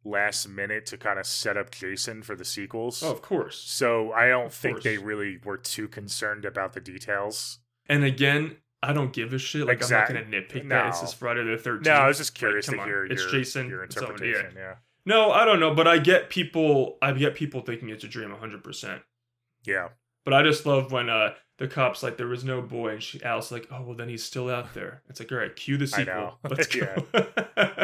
[0.05, 3.03] last minute to kind of set up Jason for the sequels.
[3.03, 3.59] Oh, of course.
[3.59, 7.61] So I don't Of think they really were too concerned about the details.
[7.89, 9.66] And again, I don't give a shit.
[9.66, 10.89] Like Exact- I'm not gonna nitpick that.
[10.89, 11.87] It's just Friday the Thirteenth.
[11.87, 12.89] No, I was just curious come to on.
[12.89, 13.68] hear It's your, Jason.
[13.68, 14.03] your It's yeah.
[14.03, 14.53] interpretation.
[14.57, 14.74] yeah.
[15.07, 16.99] No, I don't know, but I get people.
[17.03, 19.03] I get people thinking it's a dream, hundred percent.
[19.64, 19.89] Yeah.
[20.24, 23.22] But I just love when uh the cops like there was no boy, and she
[23.22, 25.03] Alice like, oh well, then he's still out there.
[25.09, 26.14] It's like, all right, cue the I sequel.
[26.14, 26.35] know.
[26.49, 27.05] Let's go.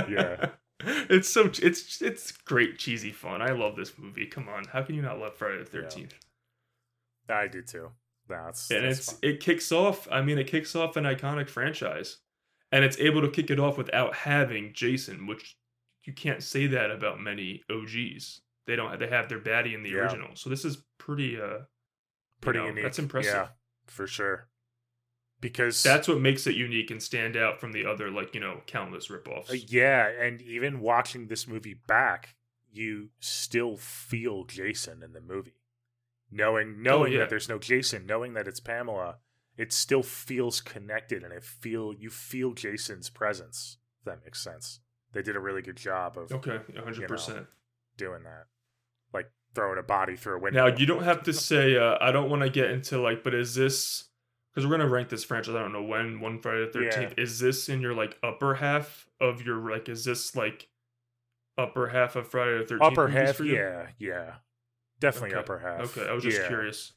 [0.08, 0.50] Yeah.
[1.08, 3.40] It's so it's it's great cheesy fun.
[3.40, 4.26] I love this movie.
[4.26, 6.14] Come on, how can you not love Friday the Thirteenth?
[7.30, 7.90] I do too.
[8.28, 9.18] That's, and that's it's fun.
[9.22, 12.18] it kicks off i mean it kicks off an iconic franchise
[12.72, 15.56] and it's able to kick it off without having jason which
[16.04, 19.90] you can't say that about many og's they don't they have their baddie in the
[19.90, 19.98] Yeah.
[20.02, 21.58] original so this is pretty uh
[22.40, 22.84] pretty you know, unique.
[22.84, 23.48] that's impressive Yeah,
[23.86, 24.48] for sure.
[25.40, 28.62] Because that's what makes it unique and stand out from the other like you know
[28.66, 32.36] countless ripoffs Uh, yeah, and even watching this movie back,
[32.72, 35.54] you still feel Jason in the movie.
[36.30, 37.20] Knowing knowing yeah.
[37.20, 39.16] that there's no Jason, knowing that it's Pamela,
[39.56, 43.78] it still feels connected and it feel you feel Jason's presence.
[44.00, 44.80] If that makes sense.
[45.12, 47.46] They did a really good job of okay 100%
[47.96, 48.46] doing that.
[49.14, 50.68] Like throwing a body through a window.
[50.68, 53.34] now you don't have to say uh i don't want to get into like but
[53.34, 54.04] is this
[54.52, 57.38] because we're gonna rank this franchise i don't know when one friday the 13th is
[57.38, 60.68] this in your like upper half of your like is this like
[61.56, 64.34] upper half of friday the 13th upper half, yeah, yeah.
[65.00, 65.40] Definitely Okay.
[65.40, 65.96] upper half.
[65.96, 66.48] okay i was just Yeah.
[66.48, 66.92] curious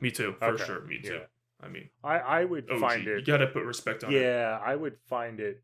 [0.00, 1.26] me too for Okay, sure me too yeah.
[1.60, 3.18] i mean I, I would OG, find it.
[3.20, 5.62] you gotta put respect on it yeah, I would find it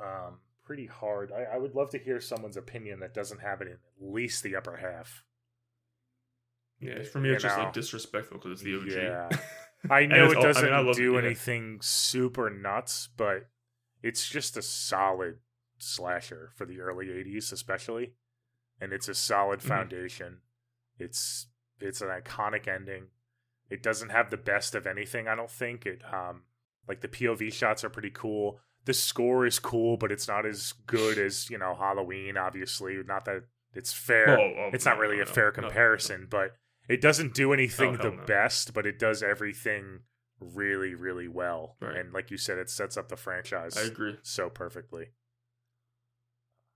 [0.00, 1.32] um pretty hard.
[1.32, 4.44] I, I would love to hear someone's opinion that doesn't have it in at least
[4.44, 5.24] the upper half.
[6.78, 7.64] Yeah, for me, You it's just know.
[7.64, 8.86] like disrespectful because it's the OG.
[8.86, 9.28] Yeah.
[9.90, 11.18] I know it doesn't mean, I do yeah.
[11.18, 13.48] anything super nuts, but
[14.04, 15.38] it's just a solid
[15.78, 18.12] slasher for the early 80s especially.
[18.82, 19.68] And it's a solid Mhm.
[19.68, 20.40] foundation.
[20.98, 21.46] It's
[21.80, 23.08] it's an iconic ending.
[23.70, 25.86] It doesn't have the best of anything, I don't think.
[25.86, 26.44] It um
[26.88, 28.60] like the POV shots are pretty cool.
[28.84, 33.00] The score is cool, but it's not as good as, you know, Halloween obviously.
[33.04, 35.68] Not that it's fair Oh, oh, it's no, not really no, a fair no, no.
[35.68, 36.56] comparison, but
[36.88, 40.00] it doesn't do anything hell the best, but it does everything
[40.40, 41.76] really, really well.
[41.80, 41.96] Right.
[41.96, 44.18] And like you said, it sets up the franchise I agree.
[44.22, 45.10] so perfectly.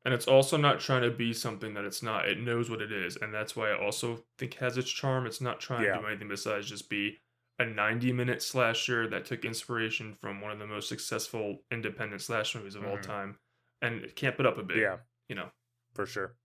[0.07, 2.29] And it's also not trying to be something that it's not.
[2.29, 5.27] It knows what it is, and that's why I also think has its charm.
[5.27, 5.97] It's not trying Yeah.
[5.97, 7.19] to do anything besides just be
[7.59, 12.55] a 90 minute slasher that took inspiration from one of the most successful independent slash
[12.55, 13.03] movies of all Mhm.
[13.03, 13.39] time
[13.83, 14.77] and camp it up a bit.
[14.77, 14.99] Yeah,
[15.29, 15.51] You know.
[15.93, 16.37] for sure.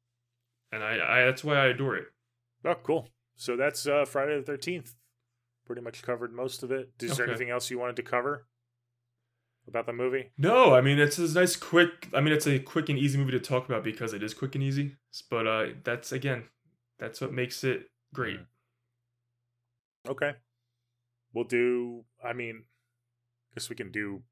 [0.72, 2.08] And I, I that's why I adore it.
[2.66, 3.10] Oh, cool.
[3.36, 4.96] So that's uh, Friday the 13th.
[5.68, 6.94] Pretty much covered most of it.
[7.00, 8.48] Is there anything else you wanted to cover
[9.72, 10.32] about the movie?
[10.38, 13.32] No, I mean it's a nice quick I mean it's a quick and easy movie
[13.32, 14.98] to talk about because it is quick and easy.
[15.30, 16.44] But uh that's again,
[17.00, 18.40] that's what makes it great.
[18.40, 18.46] Mhm.
[20.10, 20.34] Okay.
[21.34, 22.64] We'll do, I mean,
[23.52, 24.24] I guess we can do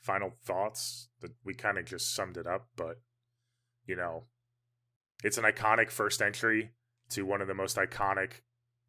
[0.00, 3.00] final thoughts that we kind of just summed it up, but,
[3.86, 4.24] you know,
[5.22, 6.72] it's an iconic first entry
[7.10, 8.40] to one of the most iconic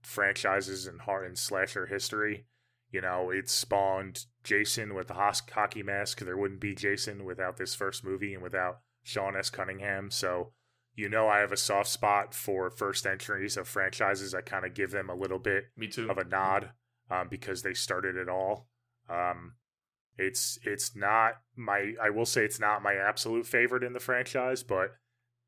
[0.01, 2.45] franchises in horror and slasher history.
[2.95, 6.21] You know, it spawned Jason with the hockey mask.
[6.21, 9.49] There wouldn't be Jason without this first movie and without Sean S.
[9.49, 10.09] Cunningham.
[10.09, 10.53] So,
[10.93, 14.33] you know, I have a soft spot for first entries of franchises.
[14.33, 16.09] I kind of give them a little bit Me too.
[16.09, 16.69] of a nod
[17.11, 18.69] um, because they started it all.
[19.09, 19.55] Um,
[20.17, 24.63] it's it's not my I will say it's not my absolute favorite in the franchise,
[24.63, 24.91] but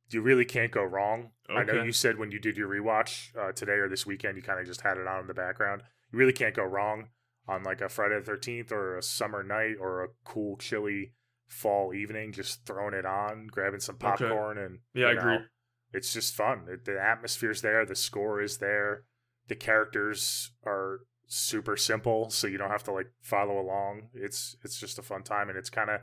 [0.10, 1.32] you really can't go wrong.
[1.50, 4.44] I know you said when you did your rewatch uh, today or this weekend, you
[4.44, 5.84] kind of just had it on in the background.
[6.12, 7.08] You really can't go wrong
[7.48, 11.14] on like a Friday the Thirteenth or a summer night or a cool, chilly
[11.48, 12.32] fall evening.
[12.34, 14.08] Just throwing it on, grabbing some Okay.
[14.28, 15.38] popcorn, and Yeah, I you agree.
[15.94, 16.68] it's just fun.
[16.70, 19.04] It, the atmosphere's there, the score is there,
[19.48, 24.10] the characters are super simple, so you don't have to like follow along.
[24.14, 26.02] It's it's just a fun time, and it's kind of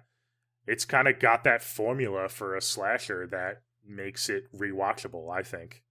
[0.66, 5.30] it's kind of got that formula for a slasher that makes it rewatchable.
[5.30, 5.82] I think.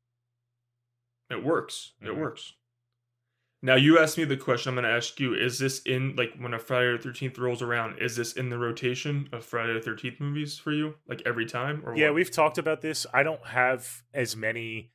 [1.30, 1.94] It works.
[2.02, 2.18] It Mhm.
[2.20, 2.54] works.
[3.66, 4.70] Now you asked me the question.
[4.70, 7.62] I'm going to ask you: Is this in like when a Friday the Thirteenth rolls
[7.62, 7.98] around?
[8.00, 11.82] Is this in the rotation of Friday the Thirteenth movies for you, like every time?
[11.86, 12.16] Or Yeah, what?
[12.16, 13.06] we've talked about this.
[13.14, 14.92] I don't have as many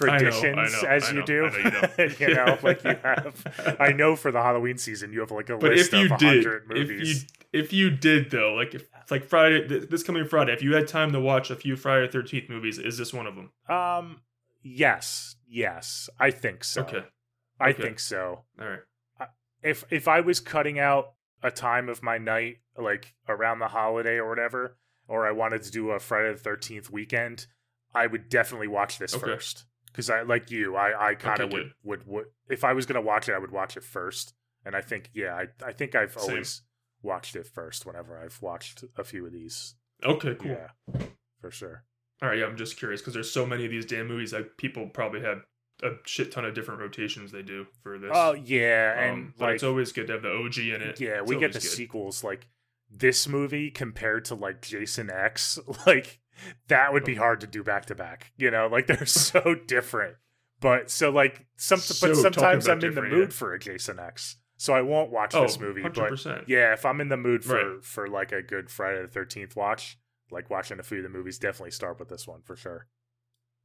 [0.00, 1.50] I know, I traditions know, as I you do.
[2.18, 3.76] You know, like you have.
[3.80, 6.18] I know for the Halloween season, you have like a But list if you of
[6.18, 7.22] did, hundred if movies.
[7.22, 7.28] you
[7.60, 10.88] if you did though, like if like Friday th- this coming Friday, if you had
[10.88, 13.50] time to watch a few Friday the Thirteenth movies, is this one of them?
[13.68, 14.22] Um,
[14.62, 16.82] yes, yes, I think so.
[16.82, 17.04] Okay,
[17.60, 17.82] I okay.
[17.82, 18.44] think so.
[18.60, 18.80] all right.
[19.62, 24.16] If if I was cutting out a time of my night, like around the holiday
[24.16, 24.76] or whatever,
[25.06, 27.46] or I wanted to do a Friday the Thirteenth weekend,
[27.94, 29.24] I would definitely watch this Okay.
[29.24, 29.66] first.
[29.86, 32.86] Because I like you, I I kind of Okay, would, would would if I was
[32.86, 34.34] gonna watch it, I would watch it first.
[34.64, 36.30] And I think yeah, I I think I've Same.
[36.30, 36.62] always
[37.02, 39.74] watched it first whenever I've watched a few of these.
[40.02, 40.50] Okay, cool.
[40.50, 40.68] Yeah,
[41.40, 41.84] for sure.
[42.20, 44.32] All right, yeah, I'm just curious because there's so many of these damn movies.
[44.32, 45.42] Like people probably have
[45.82, 48.10] a shit ton of different rotations they do for this.
[48.14, 51.00] Oh yeah, Um, and but like it's always good to have the OG in it.
[51.00, 51.68] Yeah, It's we get the good.
[51.68, 52.48] sequels like
[52.90, 56.20] this movie compared to like Jason X, like
[56.68, 58.32] that would be hard to do back to back.
[58.36, 60.16] You know, like they're so different.
[60.60, 63.34] But so like some So but sometimes I'm in the mood yeah.
[63.36, 64.36] for a Jason X.
[64.58, 66.24] So I won't watch Oh, this movie, 100%.
[66.24, 67.84] but yeah, if I'm in the mood for Right.
[67.84, 69.98] for like a good Friday the 13th watch,
[70.30, 72.86] like watching a few of the movies, definitely start with this one for sure.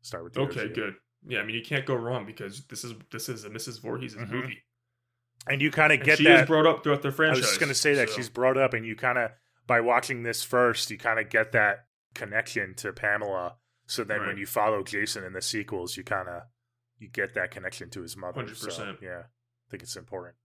[0.01, 0.73] Start with the Okay, OG.
[0.73, 0.95] good.
[1.27, 3.81] Yeah, I mean you can't go wrong because this is this is a Mrs.
[3.81, 4.29] Voorhees' Mhm.
[4.29, 4.63] movie.
[5.47, 7.37] And you kind of get she that is brought up throughout the franchise.
[7.37, 9.31] I was just going to say that so- she's brought up, and you kind of
[9.65, 13.57] by watching this first, you kind of get that connection to Pamela.
[13.85, 16.43] So then, when you follow Jason in the sequels, you kind of
[16.97, 18.45] you get that connection to his mother.
[18.55, 19.01] So, 100%.
[19.01, 20.35] yeah, I think it's important.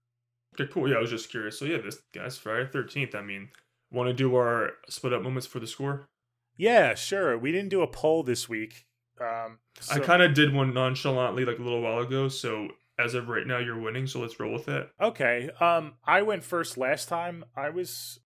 [0.53, 0.87] Okay, cool.
[0.89, 1.57] Yeah, I was just curious.
[1.57, 3.15] So yeah, this guy's Friday Thirteenth.
[3.15, 3.49] I mean,
[3.91, 6.07] want to do our split up moments for the score?
[6.55, 7.37] Yeah, sure.
[7.37, 8.85] We didn't do a poll this week.
[9.21, 9.59] Um,
[9.91, 12.27] I kind of did one nonchalantly like a little while ago.
[12.29, 14.07] So as of right now, you're winning.
[14.07, 14.89] So let's roll with it.
[14.99, 15.49] okay.
[15.59, 17.45] Um, I went first last time.
[17.55, 18.19] I was.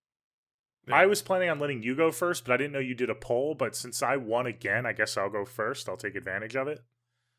[0.87, 0.95] Yeah.
[0.95, 3.15] I was planning on letting you go first, but I didn't know you did a
[3.15, 3.55] poll.
[3.55, 5.89] But since I won again, I guess I'll go first.
[5.89, 6.79] I'll take advantage of it.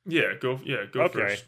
[0.05, 0.61] Yeah, go.
[0.65, 1.19] Yeah, go Okay.
[1.21, 1.47] first.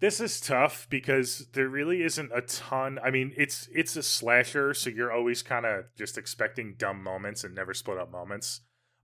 [0.00, 2.98] This is tough because there really isn't a ton.
[3.04, 7.44] I mean, it's it's a slasher, so you're always kind of just expecting dumb moments
[7.44, 8.62] and never split up moments.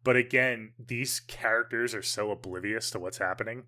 [0.09, 3.65] But again, these characters are so oblivious to what's happening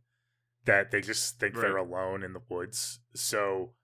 [0.65, 1.61] that they just think Right.
[1.61, 3.01] they're alone in the woods.
[3.15, 3.75] So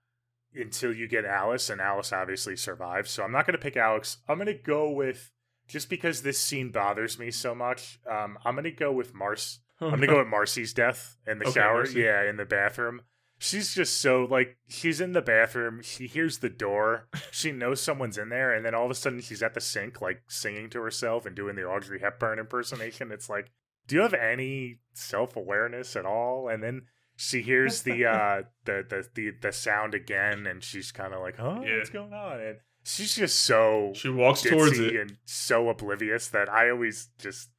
[0.55, 3.11] until you get Alice, and Alice obviously survives.
[3.11, 4.17] So I'm not going to pick Alice.
[4.27, 5.31] I'm going to go with
[5.67, 7.99] just because this scene bothers me so much.
[8.09, 9.59] Um, I'm going to go with Mars.
[9.79, 11.83] I'm gonna go with Marcy's death in the Okay, shower.
[11.83, 11.99] Marcy.
[11.99, 13.01] Yeah, in the bathroom.
[13.39, 15.81] She's just so like she's in the bathroom.
[15.83, 17.07] She hears the door.
[17.31, 20.01] She knows someone's in there, and then all of a sudden she's at the sink,
[20.01, 23.11] like singing to herself and doing the Audrey Hepburn impersonation.
[23.11, 23.51] It's like,
[23.87, 26.47] do you have any self awareness at all?
[26.49, 26.83] And then
[27.15, 31.37] she hears the uh the the the, the sound again, and she's kind of like,
[31.37, 31.77] huh, Yeah.
[31.77, 32.39] what's going on?
[32.41, 34.95] And she's just so She walks towards it.
[34.95, 37.49] and so oblivious that I always just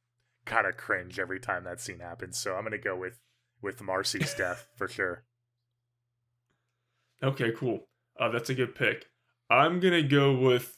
[0.45, 2.37] kind of cringe every time that scene happens.
[2.37, 3.17] So I'm gonna go with
[3.61, 5.23] with Marcy's death for sure.
[7.23, 7.87] Okay, cool.
[8.19, 9.05] Uh, that's a good pick.
[9.49, 10.77] I'm gonna go with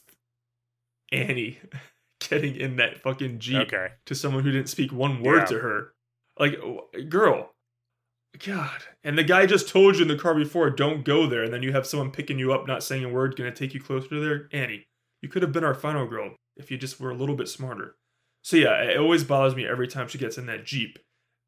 [1.10, 1.58] Annie
[2.28, 5.44] getting in that fucking jeep Okay, to someone who didn't speak one word Yeah.
[5.46, 5.92] to her.
[6.38, 6.56] Like,
[7.08, 7.50] girl,
[8.44, 8.82] God.
[9.04, 11.42] And the guy just told you in the car before, don't go there.
[11.44, 13.80] And then you have someone picking you up, not saying a word, gonna take you
[13.80, 14.48] closer to there.
[14.52, 14.86] Annie,
[15.20, 17.96] you could have been our final girl if you just were a little bit smarter.
[18.42, 20.98] So yeah, it always bothers me every time she gets in that jeep.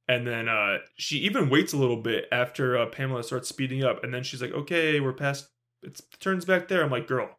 [0.07, 4.05] And then uh, she even waits a little bit after uh, Pamela starts speeding up,
[4.05, 5.49] and then she's like, "Okay, we're past.
[5.83, 7.31] It turns back there." I'm like, "Girl,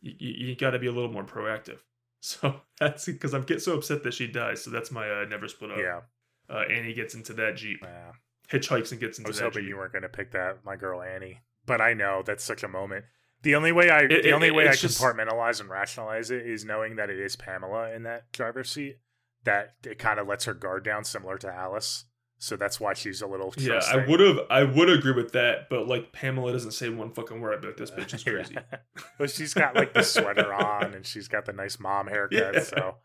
[0.00, 1.78] you, you, you got to be a little more proactive."
[2.26, 4.62] So that's because I'm getting so upset that she dies.
[4.64, 5.76] So that's my uh, never split up.
[5.78, 6.00] yeah.
[6.48, 8.12] Uh, Annie gets into that jeep, yeah.
[8.50, 9.28] hitchhikes and gets into.
[9.28, 9.68] I was hoping jeep.
[9.68, 11.40] you weren't gonna pick that, my girl Annie.
[11.66, 13.04] But I know that's such a moment.
[13.42, 16.46] The only way I It- the it- only way I just- compartmentalize and rationalize it
[16.46, 18.96] is knowing that it is Pamela in that driver's seat.
[19.44, 22.04] That it kind of lets her guard down, similar to Alice.
[22.38, 23.54] So that's why she's a little.
[23.56, 27.10] Yeah, I would have, I would agree with that, but like Pamela doesn't say one
[27.10, 27.54] fucking word.
[27.54, 28.54] I'd be like, this bitch is crazy.
[28.54, 28.78] Yeah.
[29.18, 32.54] but she's got like the sweater on and she's got the nice mom haircut.
[32.54, 32.60] Yeah.
[32.62, 32.96] So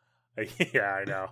[0.73, 1.29] yeah, I know.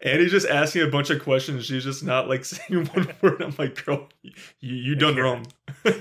[0.00, 1.64] And he's just asking a bunch of questions.
[1.66, 3.42] She's just not like saying one word.
[3.42, 5.22] I'm like, girl, you you done Yeah.
[5.22, 5.46] wrong.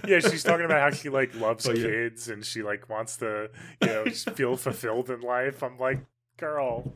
[0.07, 1.84] yeah, she's talking about how she like loves Oh, yeah.
[1.88, 3.49] kids and she like wants to,
[3.82, 5.63] you know, feel fulfilled in life.
[5.63, 5.99] I'm like,
[6.38, 6.93] girl,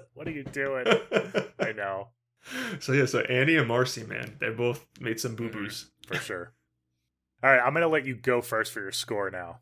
[0.14, 0.86] what are you doing?
[1.58, 2.08] I know
[2.80, 5.90] So yeah, so Annie and Marcy, man, they both made some boo boos.
[6.06, 6.52] for sure.
[7.42, 9.60] All right, I'm gonna let you go first for your score now.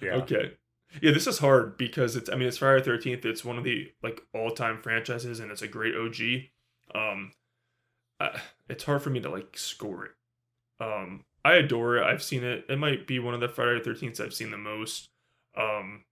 [0.00, 0.14] Yeah.
[0.16, 0.52] Okay.
[1.00, 3.64] Yeah, this is hard because it's I mean it's Friday the thirteenth, it's one of
[3.64, 6.50] the like all time franchises and it's a great OG.
[6.94, 7.32] Um
[8.18, 10.12] I, it's hard for me to like score it.
[10.80, 12.04] Um I adore it.
[12.04, 12.66] I've seen it.
[12.68, 15.10] It might be one of the Friday the thirteenths I've seen the most.
[15.56, 16.04] Um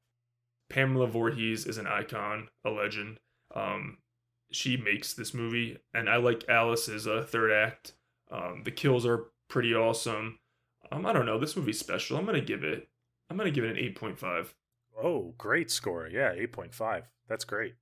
[0.69, 3.19] Pamela Voorhees is an icon, a legend.
[3.55, 3.99] Um
[4.51, 7.93] she makes this movie and I like Alice's uh, third act.
[8.31, 10.39] Um the kills are pretty awesome.
[10.91, 12.17] Um I don't know, this movie's special.
[12.17, 12.89] I'm to give it
[13.31, 14.55] I'm to give it an 8.5.
[15.03, 16.09] Oh, great score.
[16.11, 17.05] Yeah, eight point five.
[17.29, 17.75] That's great.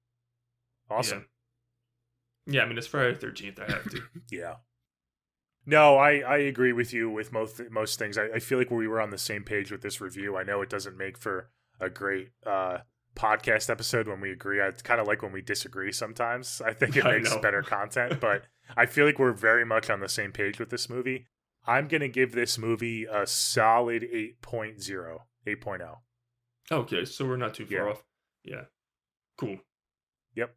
[0.91, 1.27] Awesome.
[2.47, 3.61] Yeah, I mean it's Friday the 13th.
[3.61, 4.03] I have to.
[4.31, 4.57] Yeah.
[5.69, 8.17] No, I, I agree with you with most most things.
[8.17, 10.37] I, I feel like we were on the same page with this review.
[10.37, 11.51] I know it doesn't make for
[11.81, 12.79] a great uh,
[13.17, 14.61] podcast episode when we agree.
[14.63, 16.61] I kind of like when we disagree sometimes.
[16.65, 18.45] I think it makes better content, but
[18.77, 21.27] I feel like we're very much on the same page with this movie.
[21.67, 25.19] I'm going to give this movie a solid 8.0.
[25.47, 25.97] 8.0.
[26.71, 27.85] okay, so we're not too far Yeah.
[27.91, 28.05] off.
[28.45, 28.63] Yeah.
[29.37, 29.57] Cool.
[30.35, 30.55] Yep.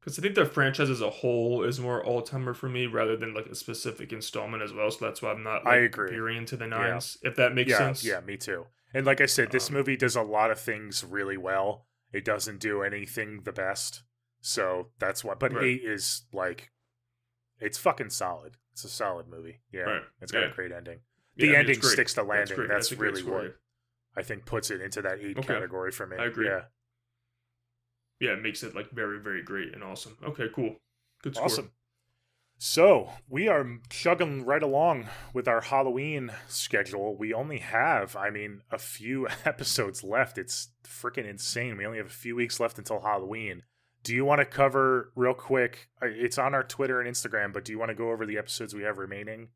[0.00, 3.16] Because I think the franchise as a whole is more all timer for me rather
[3.16, 4.90] than like a specific installment as well.
[4.90, 6.10] So that's why I'm not like, I agree.
[6.10, 6.70] veering into the Yeah.
[6.78, 8.04] nines, if that makes yeah, sense.
[8.04, 8.66] Yeah, me too.
[8.94, 11.86] And like I said, this Um, movie does a lot of things really well.
[12.12, 14.02] It doesn't do anything the best.
[14.40, 15.34] So that's why.
[15.34, 15.64] But Right.
[15.64, 16.70] eight is like,
[17.58, 18.56] it's fucking solid.
[18.72, 19.60] It's a solid movie.
[19.72, 20.02] Yeah, Right.
[20.20, 20.50] it's got Yeah.
[20.50, 21.00] a great ending.
[21.34, 22.68] Yeah, The I mean, ending sticks the That's landing.
[22.68, 23.58] That's, a great really what
[24.14, 25.46] I think puts it into that eight Okay.
[25.48, 26.16] category for me.
[26.16, 26.46] I agree.
[26.46, 26.66] Yeah,
[28.20, 30.16] Yeah, it makes it like very, very great and awesome.
[30.22, 30.80] Okay, cool.
[31.22, 31.44] Good score.
[31.44, 31.72] awesome.
[32.58, 37.16] So we are chugging right along with our Halloween schedule.
[37.16, 40.38] We only have, I mean, a few episodes left.
[40.38, 41.76] It's freaking insane.
[41.76, 43.62] We only have a few weeks left until Halloween.
[44.02, 45.88] Do you want to cover real quick?
[46.02, 48.38] uh, It's on our Twitter and Instagram, but do you want to go over the
[48.38, 49.48] episodes we have remaining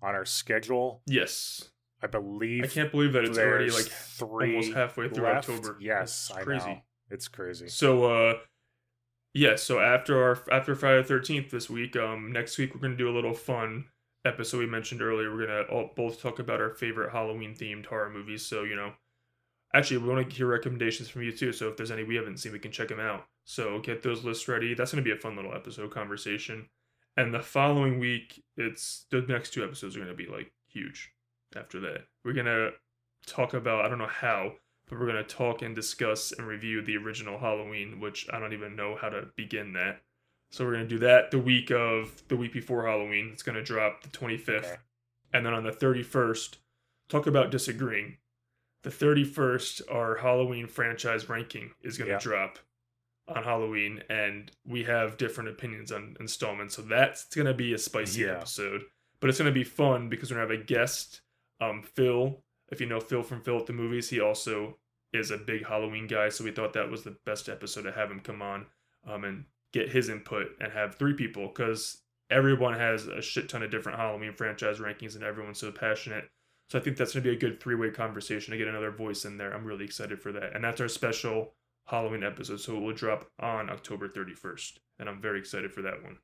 [0.00, 1.02] on our schedule?
[1.06, 1.70] Yes.
[2.02, 5.48] I believe I can't believe that it's already like three almost halfway through left.
[5.48, 5.76] October.
[5.80, 6.66] Yes, It's I crazy.
[6.66, 6.78] know.
[7.10, 7.68] It's crazy.
[7.68, 8.34] So uh
[9.36, 12.96] yeah, so after our after Friday the thirteenth this week, um next week we're gonna
[12.96, 13.84] do a little fun
[14.24, 15.30] episode we mentioned earlier.
[15.30, 18.46] We're gonna both talk about our favorite Halloween themed horror movies.
[18.46, 18.94] So, you know,
[19.74, 21.52] actually we want to hear recommendations from you too.
[21.52, 23.26] So if there's any we haven't seen, we can check them out.
[23.44, 24.72] So get those lists ready.
[24.72, 26.68] That's gonna be a fun little episode conversation.
[27.18, 31.12] And the following week, it's the next two episodes are to be like huge.
[31.54, 32.72] After that, we're to
[33.26, 34.52] talk about I don't know how,
[34.88, 38.52] but we're going to talk and discuss and review the original Halloween, which I don't
[38.52, 40.00] even know how to begin that.
[40.50, 43.30] So we're going to do that the week of the week before Halloween.
[43.32, 44.58] It's going to drop the 25th.
[44.58, 44.76] Okay.
[45.32, 46.56] And then on the 31st,
[47.08, 48.18] talk about disagreeing.
[48.84, 52.18] The 31st, our Halloween franchise ranking is going to Yeah.
[52.20, 52.58] drop
[53.28, 56.76] on Halloween, and we have different opinions on installments.
[56.76, 58.36] So that's going to be a spicy Yeah.
[58.36, 58.82] episode.
[59.18, 61.22] But it's going to be fun because we're going to have a guest,
[61.60, 62.44] um, Phil.
[62.70, 64.78] If you know Phil from Phil at the Movies, he also
[65.12, 66.28] is a big Halloween guy.
[66.28, 68.66] So we thought that was the best episode to have him come on
[69.06, 73.62] um, and get his input and have three people because everyone has a shit ton
[73.62, 76.28] of different Halloween franchise rankings and everyone's so passionate.
[76.68, 78.90] So I think that's going to be a good three way conversation to get another
[78.90, 79.52] voice in there.
[79.52, 80.54] I'm really excited for that.
[80.54, 81.54] And that's our special
[81.86, 82.60] Halloween episode.
[82.60, 84.78] So it will drop on October 31st.
[84.98, 86.18] And I'm very excited for that one.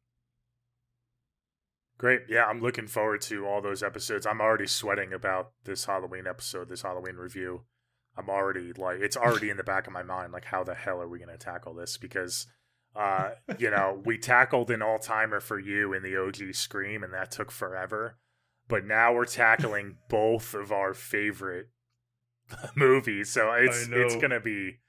[2.02, 2.22] Great.
[2.28, 4.26] Yeah, I'm looking forward to all those episodes.
[4.26, 7.62] I'm already sweating about this Halloween episode, this Halloween review.
[8.18, 11.00] I'm already like it's already in the back of my mind like how the hell
[11.00, 12.48] are we going to tackle this because
[12.96, 17.30] uh you know, we tackled an all-timer for you in the OG Scream and that
[17.30, 18.18] took forever.
[18.66, 21.68] But now we're tackling both of our favorite
[22.74, 23.30] movies.
[23.30, 24.80] So it's it's going to be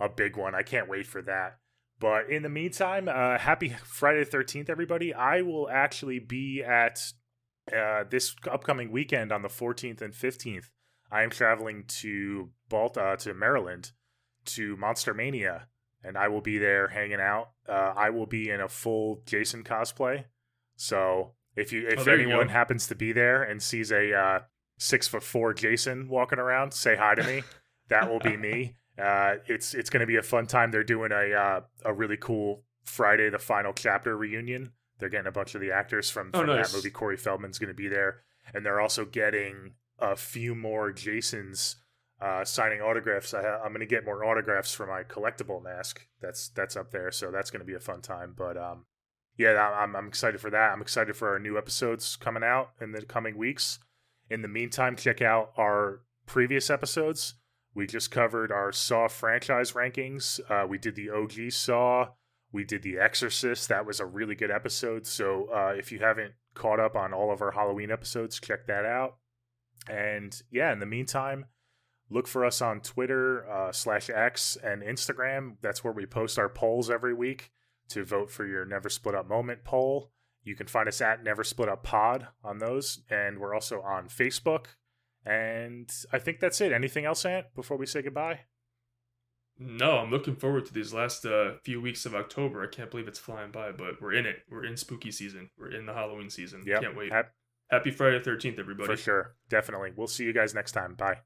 [0.00, 0.54] a big one.
[0.54, 1.58] I can't wait for that.
[2.02, 5.14] But in the meantime, uh, happy Friday the 13th, everybody.
[5.14, 7.00] I will actually be at
[7.72, 10.64] uh, this upcoming weekend on the 14th and 15th.
[11.12, 13.92] I am traveling to Balta, to Maryland,
[14.46, 15.68] to Monster Mania,
[16.02, 17.50] and I will be there hanging out.
[17.68, 20.24] Uh, I will be in a full Jason cosplay.
[20.74, 24.12] So if you if Oh, there you anyone happens to be there and sees a
[24.12, 24.40] uh,
[24.76, 27.44] six foot four Jason walking around, say hi to me.
[27.90, 28.74] that will be me.
[28.98, 30.70] Uh, it's it's going to be a fun time.
[30.70, 34.72] They're doing a uh, a really cool Friday the final chapter reunion.
[34.98, 36.70] They're getting a bunch of the actors from, Oh, from nice.
[36.70, 36.90] that movie.
[36.90, 38.20] Corey Feldman's going to be there,
[38.54, 41.76] and they're also getting a few more Jasons
[42.20, 43.34] uh, signing autographs.
[43.34, 46.06] I I'm going to get more autographs for my collectible mask.
[46.20, 48.34] That's that's up there, so that's going to be a fun time.
[48.36, 48.84] But um,
[49.38, 50.72] yeah, I'm I'm excited for that.
[50.72, 53.78] I'm excited for our new episodes coming out in the coming weeks.
[54.30, 57.34] In the meantime, check out our previous episodes.
[57.74, 60.40] We just covered our Saw franchise rankings.
[60.50, 62.08] Uh, we did the OG Saw.
[62.52, 63.68] We did The Exorcist.
[63.70, 65.06] That was a really good episode.
[65.06, 68.84] So uh, if you haven't caught up on all of our Halloween episodes, check that
[68.84, 69.16] out.
[69.88, 71.46] And yeah, in the meantime,
[72.10, 75.56] look for us on Twitter uh, slash X and Instagram.
[75.62, 77.50] That's where we post our polls every week
[77.88, 80.12] to vote for your Never Split Up Moment poll.
[80.44, 84.08] You can find us at Never Split Up Pod on those, and we're also on
[84.08, 84.66] Facebook.
[85.24, 86.72] And I think that's it.
[86.72, 88.40] Anything else, Ant, before we say goodbye?
[89.58, 92.64] No, I'm looking forward to these last uh, few weeks of October.
[92.64, 94.38] I can't believe it's flying by, but we're in it.
[94.50, 95.50] We're in spooky season.
[95.58, 96.62] We're in the Halloween season.
[96.66, 96.80] Yep.
[96.80, 97.12] Can't wait.
[97.70, 98.86] Happy Friday the 13th, everybody.
[98.86, 99.34] For sure.
[99.48, 99.92] Definitely.
[99.96, 100.94] We'll see you guys next time.
[100.94, 101.18] Bye.